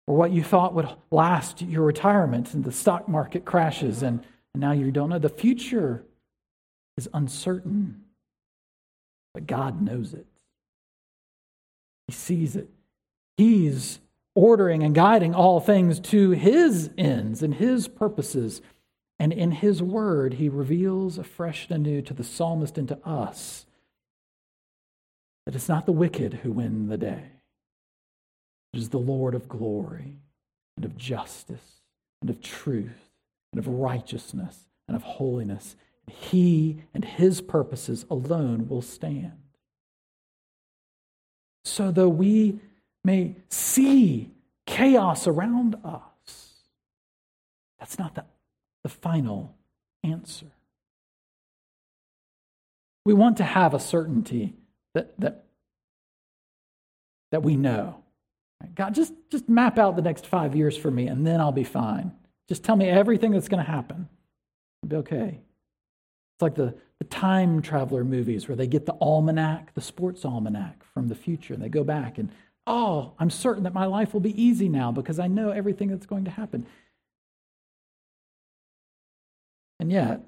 Or 0.07 0.17
what 0.17 0.31
you 0.31 0.43
thought 0.43 0.75
would 0.75 0.89
last 1.11 1.63
your 1.63 1.85
retirement 1.85 2.55
and 2.55 2.65
the 2.65 2.73
stock 2.73 3.09
market 3.09 3.45
crashes 3.45 4.03
and, 4.03 4.25
and 4.55 4.61
now 4.61 4.73
you 4.73 4.91
don't 4.91 5.09
know. 5.09 5.19
The 5.19 5.29
future 5.29 6.05
is 6.97 7.09
uncertain, 7.13 8.05
but 9.35 9.47
God 9.47 9.83
knows 9.83 10.15
it. 10.15 10.27
He 12.07 12.13
sees 12.13 12.55
it. 12.55 12.69
He's 13.37 13.99
ordering 14.35 14.83
and 14.83 14.95
guiding 14.95 15.35
all 15.35 15.61
things 15.61 15.99
to 15.99 16.31
his 16.31 16.91
ends 16.97 17.43
and 17.43 17.55
his 17.55 17.89
purposes. 17.89 18.63
And 19.19 19.33
in 19.33 19.51
his 19.51 19.83
word, 19.83 20.35
he 20.35 20.49
reveals 20.49 21.19
afresh 21.19 21.67
and 21.69 21.87
anew 21.87 22.03
to 22.03 22.15
the 22.15 22.23
psalmist 22.23 22.79
and 22.79 22.87
to 22.89 22.99
us 23.05 23.67
that 25.47 25.55
it's 25.55 25.69
not 25.69 25.87
the 25.87 25.93
wicked 25.93 26.35
who 26.35 26.53
win 26.53 26.89
the 26.89 26.99
day. 26.99 27.31
It 28.77 28.81
is 28.81 28.91
the 28.91 28.99
Lord 28.99 29.35
of 29.35 29.49
glory 29.49 30.19
and 30.77 30.85
of 30.85 30.99
justice 30.99 31.81
and 32.21 32.29
of 32.29 32.43
truth 32.43 33.11
and 33.51 33.59
of 33.59 33.67
righteousness 33.67 34.67
and 34.87 34.95
of 34.95 35.03
holiness. 35.03 35.77
He 36.07 36.83
and 36.93 37.03
his 37.03 37.41
purposes 37.41 38.05
alone 38.11 38.69
will 38.69 38.83
stand. 38.83 39.33
So, 41.65 41.91
though 41.91 42.11
we 42.11 42.61
may 43.03 43.37
see 43.49 44.33
chaos 44.67 45.27
around 45.27 45.77
us. 45.83 46.53
That's 47.79 47.99
not 47.99 48.15
the, 48.15 48.27
the 48.83 48.91
final 48.91 49.55
answer. 50.05 50.53
We 53.07 53.15
want 53.15 53.39
to 53.39 53.45
have 53.45 53.73
a 53.73 53.81
certainty 53.81 54.53
that, 54.93 55.19
that, 55.19 55.47
that 57.31 57.43
we 57.43 57.57
know. 57.57 58.03
God, 58.75 58.95
just, 58.95 59.13
just 59.31 59.49
map 59.49 59.79
out 59.79 59.97
the 59.97 60.03
next 60.03 60.27
five 60.27 60.55
years 60.55 60.77
for 60.77 60.91
me, 60.91 61.07
and 61.07 61.27
then 61.27 61.41
I'll 61.41 61.53
be 61.53 61.65
fine. 61.65 62.13
Just 62.49 62.65
tell 62.65 62.77
me 62.77 62.89
everything 62.89 63.33
that's 63.33 63.49
going 63.49 63.65
to 63.65 63.71
happen. 63.71 64.09
I'll 64.83 64.89
be 64.89 64.97
okay. 64.97 65.41
It's 66.35 66.43
like 66.43 66.55
the, 66.55 66.75
the 66.99 67.05
time 67.05 67.63
traveler 67.63 68.05
movies 68.05 68.49
where 68.49 68.57
they 68.57 68.67
get 68.67 68.87
the 68.87 68.97
almanac, 69.01 69.75
the 69.75 69.81
sports 69.81 70.25
almanac 70.25 70.85
from 70.93 71.09
the 71.09 71.15
future, 71.15 71.55
and 71.55 71.63
they 71.63 71.69
go 71.69 71.85
back 71.85 72.19
and 72.19 72.31
oh, 72.67 73.13
I'm 73.19 73.31
certain 73.31 73.63
that 73.63 73.75
my 73.75 73.87
life 73.87 74.13
will 74.13 74.21
be 74.21 74.43
easy 74.43 74.69
now 74.69 74.91
because 74.91 75.19
I 75.19 75.29
know 75.29 75.51
everything 75.51 75.89
that's 75.89 76.07
going 76.07 76.25
to 76.25 76.31
happen. 76.31 76.67
And 79.79 79.93
yet, 79.93 80.23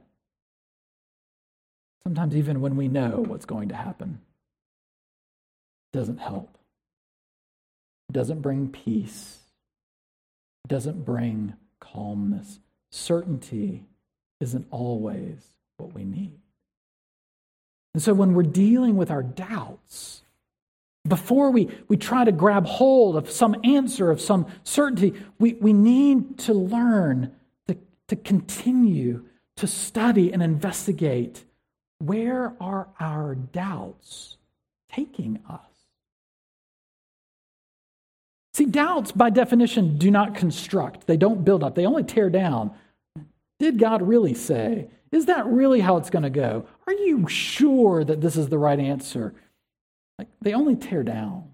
sometimes 2.02 2.36
even 2.36 2.60
when 2.60 2.76
we 2.76 2.86
know 2.88 3.24
what's 3.26 3.46
going 3.46 3.70
to 3.70 3.74
happen, 3.74 4.20
it 5.92 5.96
doesn't 5.98 6.18
help. 6.18 6.57
Doesn't 8.10 8.40
bring 8.40 8.68
peace. 8.68 9.38
Doesn't 10.66 11.04
bring 11.04 11.54
calmness. 11.80 12.60
Certainty 12.90 13.84
isn't 14.40 14.66
always 14.70 15.38
what 15.76 15.94
we 15.94 16.04
need. 16.04 16.40
And 17.94 18.02
so 18.02 18.14
when 18.14 18.34
we're 18.34 18.42
dealing 18.42 18.96
with 18.96 19.10
our 19.10 19.22
doubts, 19.22 20.22
before 21.06 21.50
we, 21.50 21.68
we 21.88 21.96
try 21.96 22.24
to 22.24 22.32
grab 22.32 22.66
hold 22.66 23.16
of 23.16 23.30
some 23.30 23.56
answer, 23.64 24.10
of 24.10 24.20
some 24.20 24.46
certainty, 24.62 25.14
we, 25.38 25.54
we 25.54 25.72
need 25.72 26.38
to 26.40 26.52
learn 26.52 27.32
to, 27.66 27.76
to 28.08 28.16
continue 28.16 29.24
to 29.56 29.66
study 29.66 30.32
and 30.32 30.42
investigate 30.42 31.44
where 31.98 32.54
are 32.60 32.88
our 33.00 33.34
doubts 33.34 34.36
taking 34.92 35.40
us? 35.48 35.67
See, 38.58 38.64
doubts, 38.64 39.12
by 39.12 39.30
definition, 39.30 39.98
do 39.98 40.10
not 40.10 40.34
construct, 40.34 41.06
they 41.06 41.16
don't 41.16 41.44
build 41.44 41.62
up, 41.62 41.76
they 41.76 41.86
only 41.86 42.02
tear 42.02 42.28
down. 42.28 42.72
Did 43.60 43.78
God 43.78 44.02
really 44.02 44.34
say? 44.34 44.88
Is 45.12 45.26
that 45.26 45.46
really 45.46 45.78
how 45.78 45.96
it's 45.96 46.10
going 46.10 46.24
to 46.24 46.28
go? 46.30 46.66
Are 46.88 46.92
you 46.92 47.28
sure 47.28 48.02
that 48.02 48.20
this 48.20 48.36
is 48.36 48.48
the 48.48 48.58
right 48.58 48.80
answer? 48.80 49.32
Like 50.18 50.26
they 50.40 50.54
only 50.54 50.74
tear 50.74 51.04
down. 51.04 51.52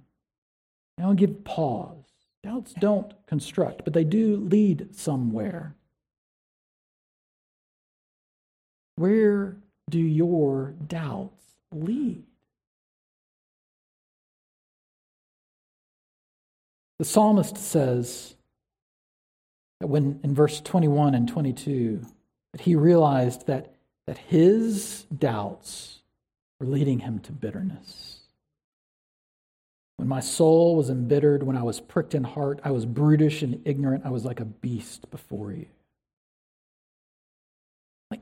They 0.97 1.05
only 1.05 1.17
give 1.17 1.45
pause. 1.45 2.07
Doubts 2.43 2.73
don't 2.73 3.13
construct, 3.27 3.85
but 3.85 3.93
they 3.93 4.05
do 4.05 4.37
lead 4.37 4.97
somewhere. 4.97 5.75
Where 8.97 9.59
do 9.91 9.99
your 9.99 10.73
doubts 10.87 11.43
lead? 11.71 12.25
The 16.99 17.05
psalmist 17.05 17.57
says 17.57 18.35
that 19.81 19.89
when 19.89 20.21
in 20.23 20.35
verse 20.35 20.61
21 20.61 21.15
and 21.15 21.29
22 21.29 22.05
that 22.53 22.61
he 22.61 22.77
realized 22.77 23.47
that, 23.49 23.75
that 24.07 24.19
his 24.19 25.07
doubts 25.17 26.01
were 26.61 26.67
leading 26.67 27.01
him 27.01 27.19
to 27.21 27.33
bitterness. 27.33 28.21
When 29.97 30.09
my 30.09 30.21
soul 30.21 30.77
was 30.77 30.91
embittered, 30.91 31.43
when 31.43 31.57
I 31.57 31.63
was 31.63 31.81
pricked 31.81 32.15
in 32.15 32.25
heart, 32.25 32.61
I 32.65 32.71
was 32.71 32.87
brutish 32.87 33.43
and 33.43 33.61
ignorant. 33.65 34.05
I 34.05 34.11
was 34.11 34.25
like 34.25 34.41
a 34.41 34.45
beast 34.45 35.11
before 35.11 35.53
you. 35.53 35.67
Like 38.11 38.21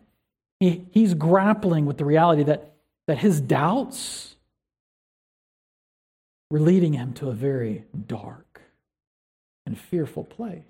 he, 0.61 0.87
he's 0.90 1.14
grappling 1.14 1.87
with 1.87 1.98
the 1.98 2.04
reality 2.04 2.42
that, 2.44 2.72
that 3.06 3.18
his 3.18 3.40
doubts 3.40 4.37
were 6.50 6.61
leading 6.61 6.92
him 6.92 7.14
to 7.14 7.28
a 7.28 7.32
very 7.32 7.85
dark 8.06 8.51
and 9.66 9.79
fearful 9.79 10.25
place. 10.25 10.64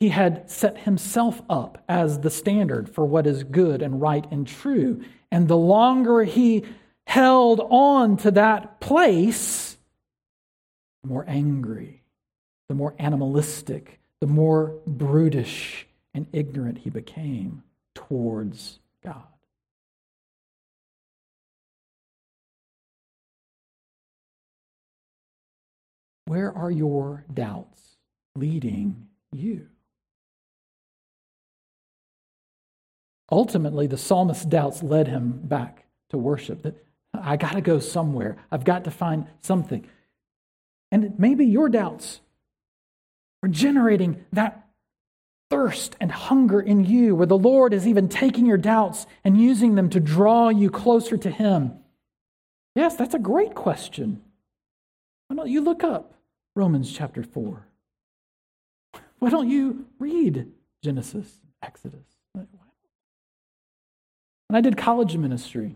He 0.00 0.08
had 0.10 0.50
set 0.50 0.78
himself 0.78 1.40
up 1.48 1.82
as 1.88 2.20
the 2.20 2.30
standard 2.30 2.88
for 2.88 3.06
what 3.06 3.26
is 3.26 3.44
good 3.44 3.80
and 3.80 4.00
right 4.00 4.26
and 4.30 4.46
true. 4.46 5.02
And 5.30 5.48
the 5.48 5.56
longer 5.56 6.24
he 6.24 6.64
held 7.06 7.60
on 7.60 8.16
to 8.18 8.30
that 8.32 8.80
place, 8.80 9.76
the 11.02 11.08
more 11.08 11.24
angry, 11.26 12.02
the 12.68 12.74
more 12.74 12.94
animalistic, 12.98 14.00
the 14.20 14.26
more 14.26 14.74
brutish 14.86 15.86
and 16.12 16.26
ignorant 16.32 16.78
he 16.78 16.90
became 16.90 17.62
towards 17.94 18.78
God. 19.02 19.33
Where 26.26 26.52
are 26.56 26.70
your 26.70 27.24
doubts 27.32 27.96
leading 28.34 29.08
you? 29.32 29.68
Ultimately, 33.30 33.86
the 33.86 33.98
psalmist's 33.98 34.44
doubts 34.44 34.82
led 34.82 35.08
him 35.08 35.40
back 35.42 35.86
to 36.10 36.18
worship. 36.18 36.62
That 36.62 36.76
I 37.12 37.36
got 37.36 37.52
to 37.52 37.60
go 37.60 37.78
somewhere. 37.78 38.36
I've 38.50 38.64
got 38.64 38.84
to 38.84 38.90
find 38.90 39.26
something. 39.40 39.86
And 40.92 41.18
maybe 41.18 41.46
your 41.46 41.68
doubts 41.68 42.20
are 43.42 43.48
generating 43.48 44.24
that 44.32 44.66
thirst 45.50 45.96
and 46.00 46.10
hunger 46.10 46.60
in 46.60 46.84
you, 46.84 47.14
where 47.14 47.26
the 47.26 47.38
Lord 47.38 47.74
is 47.74 47.86
even 47.86 48.08
taking 48.08 48.46
your 48.46 48.56
doubts 48.56 49.06
and 49.24 49.40
using 49.40 49.74
them 49.74 49.90
to 49.90 50.00
draw 50.00 50.48
you 50.48 50.70
closer 50.70 51.16
to 51.16 51.30
Him. 51.30 51.72
Yes, 52.74 52.96
that's 52.96 53.14
a 53.14 53.18
great 53.18 53.54
question. 53.54 54.22
Why 55.34 55.42
don't 55.42 55.52
you 55.52 55.62
look 55.62 55.82
up 55.82 56.14
Romans 56.54 56.92
chapter 56.92 57.24
4? 57.24 57.66
Why 59.18 59.30
don't 59.30 59.50
you 59.50 59.86
read 59.98 60.46
Genesis, 60.80 61.40
Exodus? 61.60 62.06
When 62.32 62.46
I 64.56 64.60
did 64.60 64.76
college 64.76 65.16
ministry, 65.16 65.74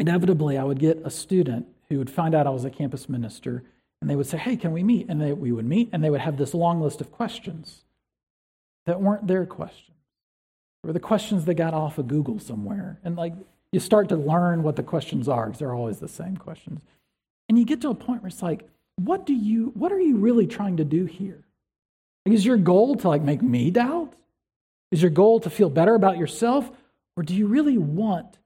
inevitably 0.00 0.58
I 0.58 0.64
would 0.64 0.80
get 0.80 1.00
a 1.04 1.10
student 1.10 1.68
who 1.88 1.98
would 1.98 2.10
find 2.10 2.34
out 2.34 2.48
I 2.48 2.50
was 2.50 2.64
a 2.64 2.70
campus 2.70 3.08
minister 3.08 3.62
and 4.00 4.10
they 4.10 4.16
would 4.16 4.26
say, 4.26 4.36
Hey, 4.36 4.56
can 4.56 4.72
we 4.72 4.82
meet? 4.82 5.08
And 5.08 5.20
they, 5.20 5.32
we 5.32 5.52
would 5.52 5.64
meet 5.66 5.90
and 5.92 6.02
they 6.02 6.10
would 6.10 6.20
have 6.20 6.36
this 6.36 6.52
long 6.52 6.80
list 6.80 7.00
of 7.00 7.12
questions 7.12 7.84
that 8.86 9.00
weren't 9.00 9.28
their 9.28 9.46
questions. 9.46 9.96
Or 10.82 10.92
the 10.92 10.98
questions 10.98 11.44
they 11.44 11.54
got 11.54 11.72
off 11.72 11.98
of 11.98 12.08
Google 12.08 12.40
somewhere. 12.40 12.98
And 13.04 13.14
like 13.14 13.34
you 13.70 13.78
start 13.78 14.08
to 14.08 14.16
learn 14.16 14.64
what 14.64 14.74
the 14.74 14.82
questions 14.82 15.28
are 15.28 15.46
because 15.46 15.60
they're 15.60 15.74
always 15.74 16.00
the 16.00 16.08
same 16.08 16.36
questions. 16.36 16.80
And 17.48 17.58
you 17.58 17.64
get 17.64 17.80
to 17.82 17.90
a 17.90 17.94
point 17.94 18.22
where 18.22 18.28
it's 18.28 18.42
like, 18.42 18.68
what 18.96 19.26
do 19.26 19.34
you 19.34 19.72
what 19.74 19.92
are 19.92 20.00
you 20.00 20.16
really 20.16 20.46
trying 20.46 20.78
to 20.78 20.84
do 20.84 21.04
here? 21.04 21.44
Like, 22.24 22.34
is 22.34 22.44
your 22.44 22.56
goal 22.56 22.96
to 22.96 23.08
like 23.08 23.22
make 23.22 23.42
me 23.42 23.70
doubt? 23.70 24.14
Is 24.90 25.02
your 25.02 25.10
goal 25.10 25.40
to 25.40 25.50
feel 25.50 25.70
better 25.70 25.94
about 25.94 26.18
yourself? 26.18 26.70
Or 27.16 27.22
do 27.22 27.34
you 27.34 27.46
really 27.46 27.78
want 27.78 28.38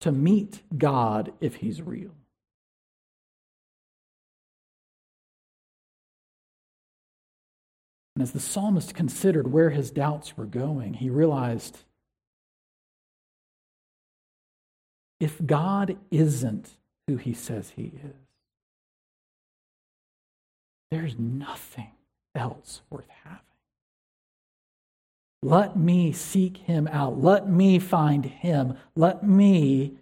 to 0.00 0.12
meet 0.12 0.62
God 0.76 1.32
if 1.40 1.56
He's 1.56 1.82
real? 1.82 2.12
And 8.18 8.22
as 8.24 8.32
the 8.32 8.40
psalmist 8.40 8.96
considered 8.96 9.52
where 9.52 9.70
his 9.70 9.92
doubts 9.92 10.36
were 10.36 10.44
going, 10.44 10.94
he 10.94 11.08
realized 11.08 11.84
if 15.20 15.40
God 15.46 15.96
isn't 16.10 16.68
who 17.06 17.16
he 17.16 17.32
says 17.32 17.74
he 17.76 17.92
is, 18.04 18.16
there's 20.90 21.18
nothing 21.18 21.90
else 22.34 22.82
worth 22.90 23.08
having. 23.24 23.38
Let 25.42 25.76
me 25.76 26.12
seek 26.12 26.56
him 26.58 26.88
out. 26.88 27.22
Let 27.22 27.48
me 27.48 27.78
find 27.78 28.24
him. 28.24 28.76
Let 28.96 29.22
me 29.22 29.98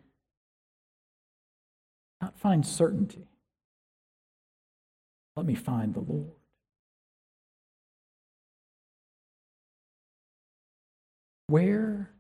not 2.21 2.39
find 2.39 2.67
certainty. 2.67 3.29
Let 5.37 5.45
me 5.45 5.55
find 5.55 5.93
the 5.93 6.01
Lord. 6.01 6.31
Where 11.49 12.11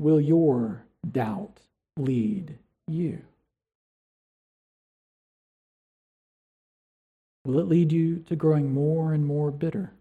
will 0.00 0.20
your 0.20 0.84
doubt 1.10 1.60
lead 1.96 2.58
you? 2.86 3.22
Will 7.44 7.58
it 7.58 7.68
lead 7.68 7.90
you 7.90 8.18
to 8.28 8.36
growing 8.36 8.72
more 8.72 9.12
and 9.12 9.26
more 9.26 9.50
bitter, 9.50 9.92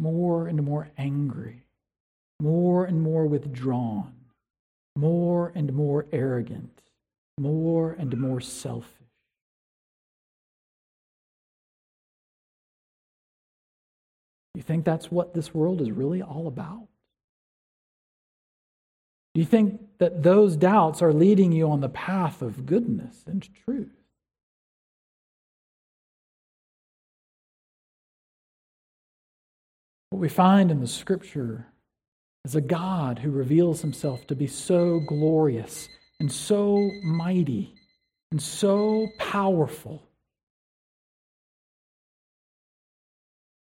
more 0.00 0.48
and 0.48 0.62
more 0.64 0.88
angry, 0.98 1.62
more 2.40 2.84
and 2.84 3.00
more 3.00 3.26
withdrawn, 3.26 4.12
more 4.96 5.52
and 5.54 5.72
more 5.72 6.06
arrogant, 6.12 6.82
more 7.38 7.92
and 7.92 8.18
more 8.18 8.40
selfish? 8.40 8.90
You 14.54 14.62
think 14.62 14.84
that's 14.84 15.10
what 15.10 15.34
this 15.34 15.52
world 15.52 15.80
is 15.80 15.90
really 15.90 16.22
all 16.22 16.46
about? 16.46 16.86
Do 19.34 19.40
you 19.40 19.46
think 19.46 19.80
that 19.98 20.22
those 20.22 20.56
doubts 20.56 21.02
are 21.02 21.12
leading 21.12 21.50
you 21.50 21.68
on 21.68 21.80
the 21.80 21.88
path 21.88 22.40
of 22.40 22.66
goodness 22.66 23.24
and 23.26 23.48
truth? 23.64 24.03
What 30.14 30.20
we 30.20 30.28
find 30.28 30.70
in 30.70 30.78
the 30.78 30.86
scripture 30.86 31.66
is 32.44 32.54
a 32.54 32.60
God 32.60 33.18
who 33.18 33.32
reveals 33.32 33.80
himself 33.80 34.28
to 34.28 34.36
be 34.36 34.46
so 34.46 35.00
glorious 35.00 35.88
and 36.20 36.30
so 36.30 36.88
mighty 37.02 37.74
and 38.30 38.40
so 38.40 39.08
powerful 39.18 40.04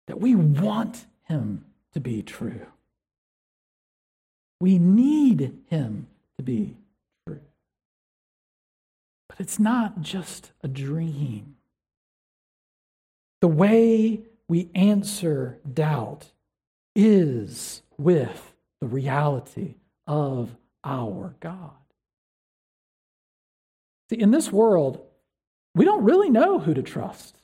that 0.07 0.19
we 0.19 0.33
want 0.33 1.05
him 1.27 1.65
to 1.93 1.99
be 1.99 2.23
true. 2.23 2.65
We 4.59 4.79
need 4.79 5.55
him 5.67 6.07
to 6.39 6.43
be 6.43 6.77
true. 7.27 7.41
But 9.27 9.39
it's 9.39 9.59
not 9.59 10.01
just 10.01 10.51
a 10.63 10.67
dream. 10.67 11.57
The 13.39 13.47
way 13.47 14.21
we 14.47 14.71
answer 14.73 15.59
doubt 15.71 16.31
is 16.99 17.81
with 17.97 18.53
the 18.81 18.87
reality 18.87 19.75
of 20.05 20.55
our 20.83 21.35
God. 21.39 21.71
See, 24.09 24.19
in 24.19 24.31
this 24.31 24.51
world, 24.51 25.01
we 25.75 25.85
don't 25.85 26.03
really 26.03 26.29
know 26.29 26.59
who 26.59 26.73
to 26.73 26.81
trust. 26.81 27.37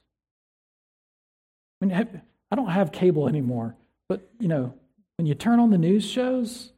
I 1.81 1.85
mean, 1.85 2.21
I 2.51 2.55
don't 2.55 2.69
have 2.69 2.91
cable 2.91 3.29
anymore, 3.29 3.75
but 4.09 4.29
you 4.39 4.47
know, 4.47 4.73
when 5.17 5.25
you 5.25 5.35
turn 5.35 5.59
on 5.59 5.69
the 5.69 5.77
news 5.77 6.03
shows, 6.03 6.73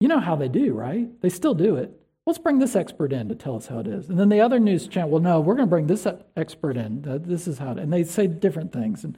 you 0.00 0.08
know 0.08 0.20
how 0.20 0.36
they 0.36 0.48
do, 0.48 0.74
right? 0.74 1.08
They 1.22 1.30
still 1.30 1.54
do 1.54 1.76
it. 1.76 1.98
Let's 2.26 2.38
bring 2.38 2.58
this 2.58 2.76
expert 2.76 3.12
in 3.12 3.28
to 3.28 3.34
tell 3.34 3.56
us 3.56 3.66
how 3.66 3.78
it 3.78 3.86
is. 3.86 4.08
And 4.08 4.18
then 4.18 4.28
the 4.28 4.40
other 4.40 4.58
news 4.58 4.88
channel, 4.88 5.10
well, 5.10 5.22
no, 5.22 5.40
we're 5.40 5.54
going 5.54 5.68
to 5.68 5.70
bring 5.70 5.86
this 5.86 6.06
expert 6.36 6.76
in. 6.76 7.02
This 7.02 7.46
is 7.46 7.58
how 7.58 7.72
it, 7.72 7.78
and 7.78 7.92
they 7.92 8.04
say 8.04 8.26
different 8.26 8.72
things. 8.72 9.04
And 9.04 9.16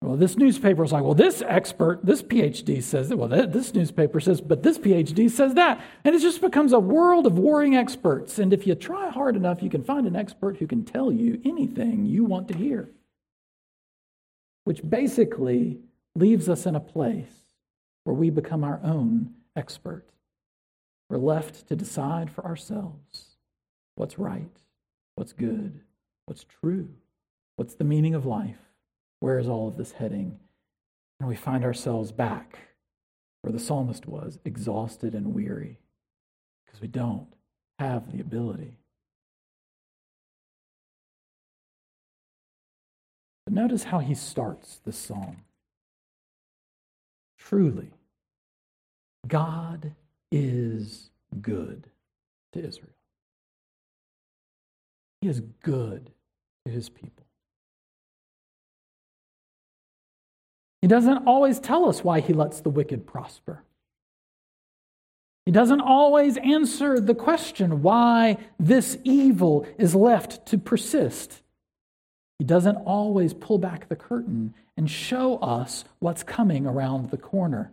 well, 0.00 0.16
this 0.16 0.36
newspaper 0.36 0.84
is 0.84 0.92
like, 0.92 1.02
well, 1.02 1.14
this 1.14 1.42
expert, 1.42 2.06
this 2.06 2.22
PhD 2.22 2.80
says 2.82 3.08
that. 3.08 3.16
Well, 3.16 3.28
this 3.28 3.74
newspaper 3.74 4.20
says, 4.20 4.40
but 4.40 4.62
this 4.62 4.78
PhD 4.78 5.28
says 5.28 5.54
that. 5.54 5.82
And 6.04 6.14
it 6.14 6.20
just 6.20 6.40
becomes 6.40 6.72
a 6.72 6.78
world 6.78 7.26
of 7.26 7.36
warring 7.36 7.74
experts. 7.74 8.38
And 8.38 8.52
if 8.52 8.64
you 8.64 8.76
try 8.76 9.10
hard 9.10 9.34
enough, 9.34 9.60
you 9.60 9.68
can 9.68 9.82
find 9.82 10.06
an 10.06 10.14
expert 10.14 10.58
who 10.58 10.68
can 10.68 10.84
tell 10.84 11.10
you 11.10 11.40
anything 11.44 12.06
you 12.06 12.24
want 12.24 12.46
to 12.48 12.56
hear, 12.56 12.88
which 14.64 14.88
basically 14.88 15.78
leaves 16.14 16.48
us 16.48 16.64
in 16.64 16.76
a 16.76 16.80
place 16.80 17.34
where 18.04 18.14
we 18.14 18.30
become 18.30 18.62
our 18.62 18.80
own 18.84 19.34
expert. 19.56 20.04
We're 21.10 21.18
left 21.18 21.66
to 21.68 21.76
decide 21.76 22.30
for 22.30 22.44
ourselves 22.44 23.36
what's 23.96 24.16
right, 24.16 24.56
what's 25.16 25.32
good, 25.32 25.80
what's 26.26 26.44
true, 26.44 26.88
what's 27.56 27.74
the 27.74 27.84
meaning 27.84 28.14
of 28.14 28.26
life, 28.26 28.67
where 29.20 29.38
is 29.38 29.48
all 29.48 29.68
of 29.68 29.76
this 29.76 29.92
heading? 29.92 30.38
And 31.20 31.28
we 31.28 31.36
find 31.36 31.64
ourselves 31.64 32.12
back 32.12 32.58
where 33.42 33.52
the 33.52 33.58
psalmist 33.58 34.06
was, 34.06 34.38
exhausted 34.44 35.14
and 35.14 35.34
weary, 35.34 35.78
because 36.64 36.80
we 36.80 36.88
don't 36.88 37.28
have 37.78 38.12
the 38.12 38.20
ability. 38.20 38.76
But 43.44 43.54
notice 43.54 43.84
how 43.84 44.00
he 44.00 44.14
starts 44.14 44.80
this 44.84 44.98
psalm. 44.98 45.38
Truly, 47.38 47.92
God 49.26 49.94
is 50.30 51.10
good 51.40 51.86
to 52.52 52.58
Israel. 52.62 52.90
He 55.20 55.28
is 55.28 55.40
good 55.62 56.10
to 56.66 56.72
his 56.72 56.88
people. 56.88 57.27
He 60.82 60.88
doesn't 60.88 61.26
always 61.26 61.58
tell 61.58 61.88
us 61.88 62.04
why 62.04 62.20
he 62.20 62.32
lets 62.32 62.60
the 62.60 62.70
wicked 62.70 63.06
prosper. 63.06 63.62
He 65.44 65.52
doesn't 65.52 65.80
always 65.80 66.36
answer 66.36 67.00
the 67.00 67.14
question 67.14 67.82
why 67.82 68.36
this 68.60 68.98
evil 69.02 69.66
is 69.78 69.94
left 69.94 70.46
to 70.46 70.58
persist. 70.58 71.40
He 72.38 72.44
doesn't 72.44 72.76
always 72.76 73.32
pull 73.34 73.58
back 73.58 73.88
the 73.88 73.96
curtain 73.96 74.54
and 74.76 74.90
show 74.90 75.38
us 75.38 75.84
what's 75.98 76.22
coming 76.22 76.66
around 76.66 77.10
the 77.10 77.16
corner. 77.16 77.72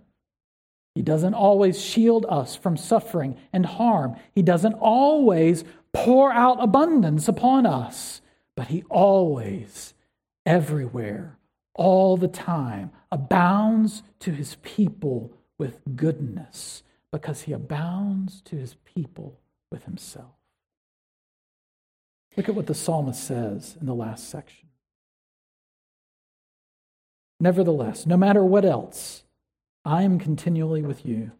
He 0.96 1.02
doesn't 1.02 1.34
always 1.34 1.80
shield 1.80 2.26
us 2.30 2.56
from 2.56 2.78
suffering 2.78 3.38
and 3.52 3.66
harm. 3.66 4.16
He 4.34 4.42
doesn't 4.42 4.74
always 4.76 5.66
pour 5.94 6.32
out 6.32 6.64
abundance 6.64 7.28
upon 7.28 7.66
us, 7.66 8.22
but 8.56 8.68
He 8.68 8.84
always, 8.90 9.94
everywhere, 10.46 11.38
all 11.76 12.18
the 12.18 12.28
time, 12.28 12.92
abounds 13.12 14.02
to 14.20 14.32
His 14.32 14.56
people 14.64 15.32
with 15.58 15.82
goodness 15.96 16.84
because 17.12 17.44
He 17.44 17.54
abounds 17.54 18.42
to 18.46 18.56
His 18.56 18.76
people 18.86 19.40
with 19.72 19.84
Himself. 19.84 20.34
Look 22.36 22.50
at 22.50 22.56
what 22.56 22.68
the 22.68 22.74
psalmist 22.74 23.24
says 23.24 23.78
in 23.80 23.86
the 23.86 23.96
last 23.96 24.30
section. 24.30 24.68
Nevertheless, 27.40 28.06
no 28.06 28.18
matter 28.18 28.44
what 28.44 28.66
else, 28.66 29.24
I 29.84 30.04
am 30.04 30.20
continually 30.20 30.82
with 30.82 31.06
you. 31.06 31.32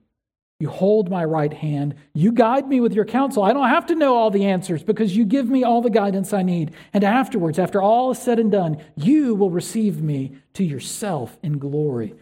You 0.60 0.70
hold 0.70 1.10
my 1.10 1.24
right 1.26 1.54
hand. 1.54 1.96
You 2.14 2.32
guide 2.32 2.68
me 2.68 2.80
with 2.80 2.94
your 2.94 3.06
counsel. 3.06 3.44
I 3.44 3.52
don't 3.52 3.68
have 3.68 3.86
to 3.88 3.96
know 3.96 4.16
all 4.16 4.32
the 4.32 4.46
answers 4.46 4.84
because 4.84 5.16
you 5.16 5.26
give 5.26 5.50
me 5.50 5.64
all 5.64 5.82
the 5.82 5.90
guidance 5.90 6.32
I 6.32 6.44
need. 6.44 6.72
And 6.94 7.04
afterwards, 7.04 7.60
after 7.60 7.82
all 7.82 8.12
is 8.12 8.20
said 8.20 8.40
and 8.40 8.52
done, 8.52 8.82
you 8.96 9.36
will 9.36 9.50
receive 9.50 10.02
me 10.02 10.38
to 10.54 10.64
yourself 10.64 11.38
in 11.44 11.58
glory. 11.58 12.14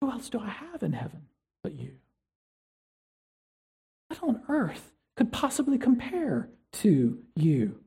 Who 0.00 0.10
else 0.10 0.28
do 0.28 0.38
I 0.38 0.48
have 0.48 0.82
in 0.82 0.92
heaven 0.92 1.22
but 1.62 1.72
you? 1.72 1.96
What 4.08 4.22
on 4.22 4.42
earth 4.48 4.92
could 5.16 5.32
possibly 5.32 5.76
compare 5.76 6.48
to 6.74 7.18
you? 7.34 7.80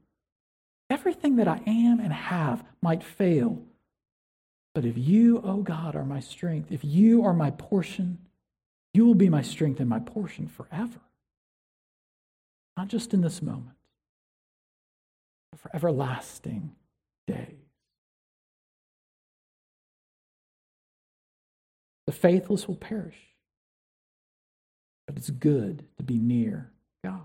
Everything 0.90 1.38
that 1.38 1.48
I 1.48 1.62
am 1.66 2.00
and 2.00 2.12
have 2.12 2.64
might 2.82 3.04
fail 3.04 3.64
but 4.74 4.86
if 4.86 4.98
you, 4.98 5.38
O 5.38 5.44
oh 5.46 5.58
God, 5.62 5.96
are 5.96 6.06
my 6.06 6.20
strength, 6.20 6.72
if 6.72 6.84
you 6.84 7.24
are 7.24 7.34
my 7.34 7.52
portion, 7.52 8.18
you 8.94 9.06
will 9.06 9.16
be 9.16 9.30
my 9.30 9.42
strength 9.42 9.80
and 9.80 9.90
my 9.90 10.00
portion 10.00 10.48
forever. 10.48 11.00
Not 12.78 12.88
just 12.88 13.14
in 13.14 13.22
this 13.22 13.42
moment, 13.42 13.78
but 15.52 15.60
for 15.60 15.76
everlasting 15.76 16.72
days. 17.28 17.48
The 22.06 22.12
faithless 22.12 22.68
will 22.68 22.76
perish, 22.76 23.18
but 25.08 25.18
it's 25.18 25.30
good 25.30 25.86
to 25.98 26.04
be 26.04 26.18
near 26.18 26.72
God. 27.04 27.22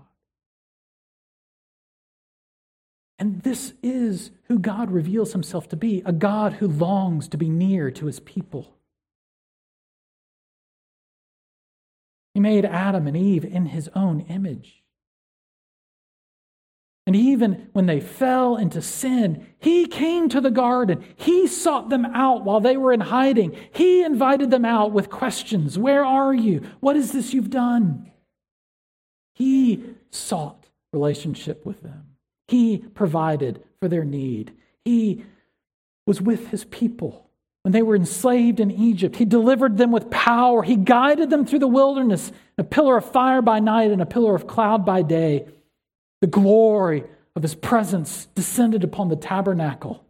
And 3.19 3.41
this 3.41 3.73
is 3.83 4.31
who 4.43 4.57
God 4.57 4.89
reveals 4.89 5.33
himself 5.33 5.67
to 5.69 5.75
be 5.75 6.01
a 6.05 6.13
God 6.13 6.53
who 6.53 6.67
longs 6.67 7.27
to 7.27 7.37
be 7.37 7.49
near 7.49 7.91
to 7.91 8.05
his 8.05 8.21
people. 8.21 8.78
He 12.33 12.39
made 12.39 12.65
Adam 12.65 13.07
and 13.07 13.17
Eve 13.17 13.45
in 13.45 13.67
his 13.67 13.89
own 13.95 14.21
image. 14.21 14.83
And 17.07 17.15
even 17.15 17.69
when 17.73 17.87
they 17.87 17.99
fell 17.99 18.55
into 18.55 18.83
sin, 18.83 19.47
he 19.57 19.87
came 19.87 20.29
to 20.29 20.39
the 20.39 20.51
garden. 20.51 21.03
He 21.15 21.47
sought 21.47 21.89
them 21.89 22.05
out 22.05 22.43
while 22.43 22.59
they 22.59 22.77
were 22.77 22.93
in 22.93 22.99
hiding. 22.99 23.57
He 23.71 24.03
invited 24.03 24.51
them 24.51 24.63
out 24.63 24.91
with 24.91 25.09
questions 25.09 25.77
Where 25.77 26.05
are 26.05 26.33
you? 26.33 26.61
What 26.81 26.95
is 26.95 27.11
this 27.11 27.33
you've 27.33 27.49
done? 27.49 28.11
He 29.33 29.95
sought 30.11 30.67
relationship 30.93 31.65
with 31.65 31.81
them. 31.81 32.15
He 32.47 32.77
provided 32.77 33.63
for 33.79 33.87
their 33.87 34.03
need. 34.03 34.53
He 34.85 35.23
was 36.05 36.21
with 36.21 36.49
his 36.49 36.65
people 36.65 37.28
when 37.63 37.71
they 37.71 37.81
were 37.81 37.95
enslaved 37.95 38.59
in 38.59 38.71
Egypt. 38.71 39.15
He 39.15 39.25
delivered 39.25 39.77
them 39.77 39.91
with 39.91 40.09
power. 40.09 40.63
He 40.63 40.75
guided 40.75 41.29
them 41.29 41.45
through 41.45 41.59
the 41.59 41.67
wilderness, 41.67 42.31
a 42.57 42.63
pillar 42.63 42.97
of 42.97 43.11
fire 43.11 43.41
by 43.41 43.59
night 43.59 43.91
and 43.91 44.01
a 44.01 44.05
pillar 44.05 44.35
of 44.35 44.47
cloud 44.47 44.85
by 44.85 45.01
day. 45.01 45.47
The 46.21 46.27
glory 46.27 47.03
of 47.35 47.43
his 47.43 47.55
presence 47.55 48.27
descended 48.35 48.83
upon 48.83 49.09
the 49.09 49.15
tabernacle. 49.15 50.05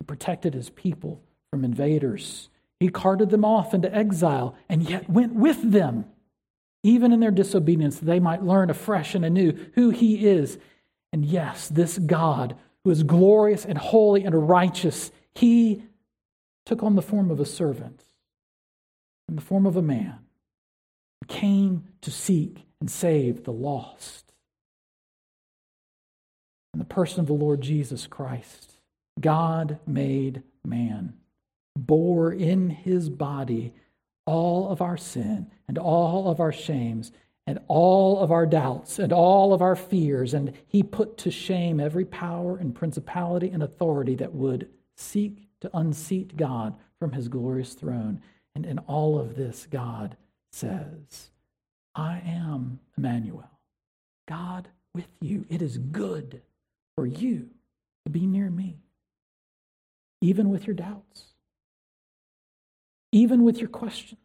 He 0.00 0.04
protected 0.06 0.54
his 0.54 0.70
people 0.70 1.22
from 1.50 1.64
invaders. 1.64 2.48
He 2.80 2.88
carted 2.88 3.30
them 3.30 3.44
off 3.44 3.72
into 3.74 3.94
exile 3.94 4.56
and 4.68 4.88
yet 4.88 5.08
went 5.08 5.34
with 5.34 5.72
them, 5.72 6.06
even 6.82 7.12
in 7.12 7.20
their 7.20 7.30
disobedience, 7.30 7.98
that 7.98 8.04
they 8.06 8.20
might 8.20 8.42
learn 8.42 8.70
afresh 8.70 9.14
and 9.14 9.24
anew 9.24 9.70
who 9.74 9.90
he 9.90 10.26
is 10.26 10.58
and 11.14 11.24
yes, 11.24 11.68
this 11.68 11.96
God, 11.96 12.56
who 12.82 12.90
is 12.90 13.04
glorious 13.04 13.64
and 13.64 13.78
holy 13.78 14.24
and 14.24 14.48
righteous, 14.48 15.12
he 15.36 15.84
took 16.66 16.82
on 16.82 16.96
the 16.96 17.02
form 17.02 17.30
of 17.30 17.40
a 17.40 17.46
servant, 17.46 18.04
in 19.28 19.36
the 19.36 19.42
form 19.42 19.66
of 19.66 19.76
a 19.76 19.82
man, 19.82 20.18
came 21.28 21.84
to 22.00 22.10
seek 22.10 22.66
and 22.80 22.90
save 22.90 23.44
the 23.44 23.52
lost. 23.52 24.32
In 26.72 26.78
the 26.78 26.84
person 26.84 27.20
of 27.20 27.26
the 27.26 27.32
Lord 27.32 27.60
Jesus 27.60 28.06
Christ, 28.06 28.72
God 29.20 29.78
made 29.86 30.42
man, 30.64 31.14
bore 31.76 32.32
in 32.32 32.70
his 32.70 33.08
body 33.08 33.72
all 34.26 34.68
of 34.68 34.80
our 34.80 34.96
sin 34.96 35.50
and 35.68 35.78
all 35.78 36.28
of 36.30 36.40
our 36.40 36.52
shames 36.52 37.12
and 37.46 37.58
all 37.68 38.18
of 38.18 38.32
our 38.32 38.46
doubts 38.46 38.98
and 38.98 39.12
all 39.12 39.52
of 39.52 39.60
our 39.60 39.76
fears, 39.76 40.34
and 40.34 40.52
he 40.66 40.82
put 40.82 41.18
to 41.18 41.30
shame 41.30 41.78
every 41.78 42.04
power 42.04 42.56
and 42.56 42.74
principality 42.74 43.50
and 43.50 43.62
authority 43.62 44.14
that 44.16 44.34
would 44.34 44.68
seek 44.96 45.43
to 45.64 45.76
unseat 45.76 46.36
God 46.36 46.76
from 46.98 47.12
his 47.12 47.28
glorious 47.28 47.74
throne. 47.74 48.22
And 48.54 48.64
in 48.64 48.78
all 48.80 49.18
of 49.18 49.36
this, 49.36 49.66
God 49.70 50.16
says, 50.52 51.30
I 51.94 52.22
am 52.24 52.80
Emmanuel, 52.96 53.50
God 54.26 54.68
with 54.94 55.08
you. 55.20 55.44
It 55.48 55.60
is 55.60 55.78
good 55.78 56.42
for 56.94 57.06
you 57.06 57.50
to 58.04 58.10
be 58.10 58.26
near 58.26 58.50
me, 58.50 58.78
even 60.20 60.50
with 60.50 60.66
your 60.66 60.74
doubts, 60.74 61.24
even 63.12 63.42
with 63.42 63.58
your 63.58 63.68
questions 63.68 64.20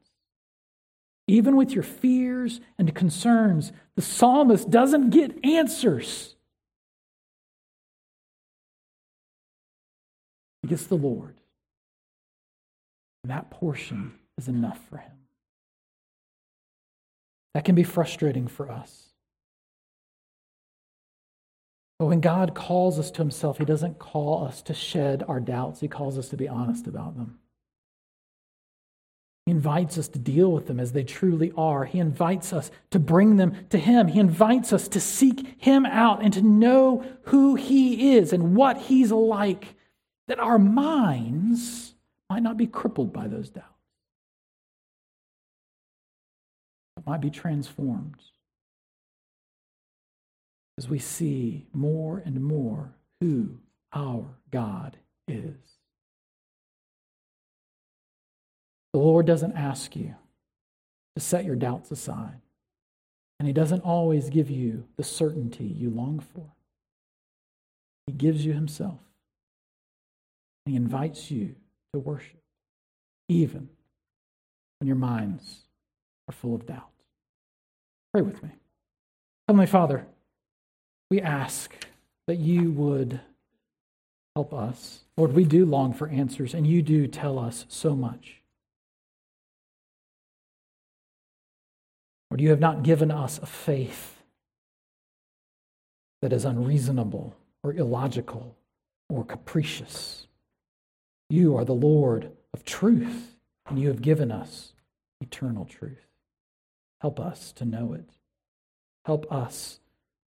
even 1.29 1.55
with 1.55 1.71
your 1.71 1.83
fears 1.83 2.59
and 2.79 2.93
concerns, 2.95 3.71
the 3.95 4.01
psalmist 4.01 4.71
doesn't 4.71 5.11
get 5.11 5.45
answers. 5.45 6.35
Gets 10.69 10.85
the 10.85 10.95
Lord. 10.95 11.33
That 13.23 13.49
portion 13.49 14.13
is 14.37 14.47
enough 14.47 14.79
for 14.87 14.97
him. 14.97 15.11
That 17.55 17.65
can 17.65 17.73
be 17.73 17.83
frustrating 17.83 18.47
for 18.47 18.71
us. 18.71 19.07
But 21.97 22.05
when 22.05 22.21
God 22.21 22.53
calls 22.53 22.99
us 22.99 23.09
to 23.11 23.17
himself, 23.17 23.57
he 23.57 23.65
doesn't 23.65 23.99
call 23.99 24.45
us 24.45 24.61
to 24.61 24.73
shed 24.75 25.23
our 25.27 25.39
doubts, 25.39 25.81
he 25.81 25.87
calls 25.87 26.17
us 26.17 26.29
to 26.29 26.37
be 26.37 26.47
honest 26.47 26.85
about 26.87 27.17
them. 27.17 27.39
He 29.47 29.51
invites 29.51 29.97
us 29.97 30.07
to 30.09 30.19
deal 30.19 30.51
with 30.51 30.67
them 30.67 30.79
as 30.79 30.91
they 30.91 31.03
truly 31.03 31.51
are. 31.57 31.85
He 31.85 31.97
invites 31.97 32.53
us 32.53 32.69
to 32.91 32.99
bring 32.99 33.37
them 33.37 33.55
to 33.71 33.79
Him. 33.79 34.07
He 34.07 34.19
invites 34.19 34.71
us 34.71 34.87
to 34.89 34.99
seek 34.99 35.55
Him 35.57 35.87
out 35.87 36.21
and 36.21 36.31
to 36.33 36.43
know 36.43 37.03
who 37.23 37.55
He 37.55 38.15
is 38.15 38.31
and 38.31 38.55
what 38.55 38.77
He's 38.77 39.11
like, 39.11 39.73
that 40.29 40.39
our 40.39 40.59
minds 40.59 41.95
might 42.29 42.43
not 42.43 42.55
be 42.55 42.67
crippled 42.67 43.11
by 43.11 43.27
those 43.27 43.49
doubts, 43.49 43.65
but 46.95 47.05
might 47.07 47.19
be 47.19 47.31
transformed 47.31 48.21
as 50.77 50.87
we 50.87 50.99
see 50.99 51.65
more 51.73 52.21
and 52.23 52.39
more 52.41 52.93
who 53.19 53.57
our 53.91 54.23
God 54.51 54.97
is. 55.27 55.57
The 58.93 58.99
Lord 58.99 59.25
doesn't 59.25 59.53
ask 59.53 59.95
you 59.95 60.13
to 61.15 61.21
set 61.21 61.43
your 61.43 61.55
doubts 61.55 61.89
aside, 61.89 62.39
and 63.39 63.47
He 63.47 63.53
doesn't 63.53 63.81
always 63.81 64.29
give 64.29 64.51
you 64.51 64.85
the 64.95 65.03
certainty 65.03 65.65
you 65.65 65.89
long 65.89 66.19
for. 66.19 66.51
He 68.05 68.13
gives 68.13 68.45
you 68.45 68.53
Himself. 68.53 68.99
He 70.69 70.75
invites 70.75 71.31
you 71.31 71.55
to 71.93 71.99
worship, 71.99 72.43
even 73.27 73.69
when 74.77 74.87
your 74.87 74.95
minds 74.95 75.61
are 76.27 76.31
full 76.31 76.53
of 76.53 76.67
doubt. 76.67 76.91
Pray 78.13 78.21
with 78.21 78.43
me. 78.43 78.49
Heavenly 79.47 79.65
Father, 79.65 80.05
we 81.09 81.21
ask 81.21 81.73
that 82.27 82.35
you 82.35 82.71
would 82.71 83.19
help 84.35 84.53
us. 84.53 85.05
Lord, 85.17 85.33
we 85.33 85.43
do 85.43 85.65
long 85.65 85.91
for 85.91 86.07
answers, 86.07 86.53
and 86.53 86.67
you 86.67 86.83
do 86.83 87.07
tell 87.07 87.39
us 87.39 87.65
so 87.67 87.95
much. 87.95 88.35
Lord, 92.29 92.41
you 92.41 92.51
have 92.51 92.59
not 92.59 92.83
given 92.83 93.09
us 93.09 93.39
a 93.39 93.47
faith 93.47 94.21
that 96.21 96.31
is 96.31 96.45
unreasonable 96.45 97.35
or 97.63 97.73
illogical 97.73 98.55
or 99.09 99.25
capricious. 99.25 100.27
You 101.29 101.55
are 101.57 101.65
the 101.65 101.73
Lord 101.73 102.31
of 102.53 102.65
truth, 102.65 103.35
and 103.67 103.79
you 103.79 103.87
have 103.89 104.01
given 104.01 104.31
us 104.31 104.73
eternal 105.21 105.65
truth. 105.65 106.07
Help 107.01 107.19
us 107.19 107.51
to 107.53 107.65
know 107.65 107.93
it. 107.93 108.09
Help 109.05 109.31
us 109.31 109.79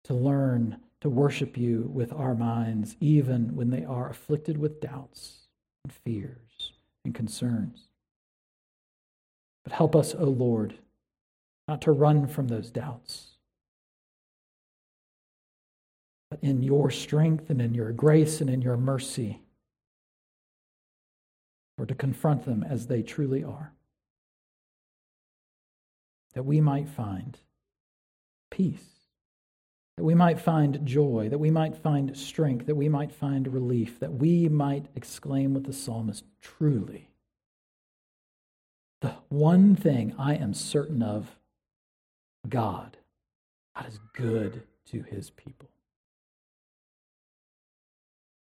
to 0.03 0.13
learn 0.13 0.77
to 0.99 1.09
worship 1.09 1.57
you 1.57 1.89
with 1.93 2.13
our 2.13 2.35
minds, 2.35 2.95
even 2.99 3.55
when 3.55 3.69
they 3.69 3.83
are 3.83 4.09
afflicted 4.09 4.57
with 4.57 4.81
doubts 4.81 5.47
and 5.83 5.93
fears 5.93 6.73
and 7.03 7.15
concerns. 7.15 7.87
But 9.63 9.73
help 9.73 9.95
us, 9.95 10.13
O 10.13 10.25
Lord, 10.25 10.75
not 11.67 11.81
to 11.83 11.91
run 11.91 12.27
from 12.27 12.47
those 12.47 12.69
doubts, 12.69 13.37
but 16.29 16.39
in 16.43 16.63
your 16.63 16.91
strength 16.91 17.49
and 17.49 17.61
in 17.61 17.73
your 17.73 17.91
grace 17.91 18.41
and 18.41 18.49
in 18.49 18.61
your 18.61 18.77
mercy, 18.77 19.41
or 21.81 21.85
to 21.85 21.95
confront 21.95 22.45
them 22.45 22.63
as 22.63 22.87
they 22.87 23.01
truly 23.01 23.43
are, 23.43 23.73
that 26.33 26.43
we 26.43 26.61
might 26.61 26.87
find 26.87 27.39
peace 28.49 28.91
that 30.01 30.05
we 30.05 30.15
might 30.15 30.39
find 30.39 30.83
joy, 30.83 31.29
that 31.29 31.37
we 31.37 31.51
might 31.51 31.77
find 31.77 32.17
strength, 32.17 32.65
that 32.65 32.73
we 32.73 32.89
might 32.89 33.11
find 33.11 33.47
relief, 33.53 33.99
that 33.99 34.13
we 34.13 34.49
might 34.49 34.87
exclaim 34.95 35.53
with 35.53 35.65
the 35.65 35.73
psalmist, 35.73 36.23
truly, 36.41 37.11
the 39.01 39.13
one 39.29 39.75
thing 39.75 40.15
I 40.17 40.33
am 40.33 40.55
certain 40.55 41.03
of 41.03 41.37
God, 42.49 42.97
God 43.75 43.87
is 43.87 43.99
good 44.13 44.63
to 44.87 45.03
his 45.03 45.29
people. 45.29 45.69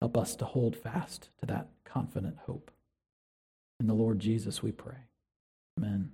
Help 0.00 0.16
us 0.18 0.34
to 0.34 0.44
hold 0.44 0.74
fast 0.74 1.28
to 1.38 1.46
that 1.46 1.68
confident 1.84 2.36
hope. 2.46 2.72
In 3.84 3.88
the 3.88 3.92
Lord 3.92 4.18
Jesus 4.18 4.62
we 4.62 4.72
pray. 4.72 4.96
Amen. 5.78 6.12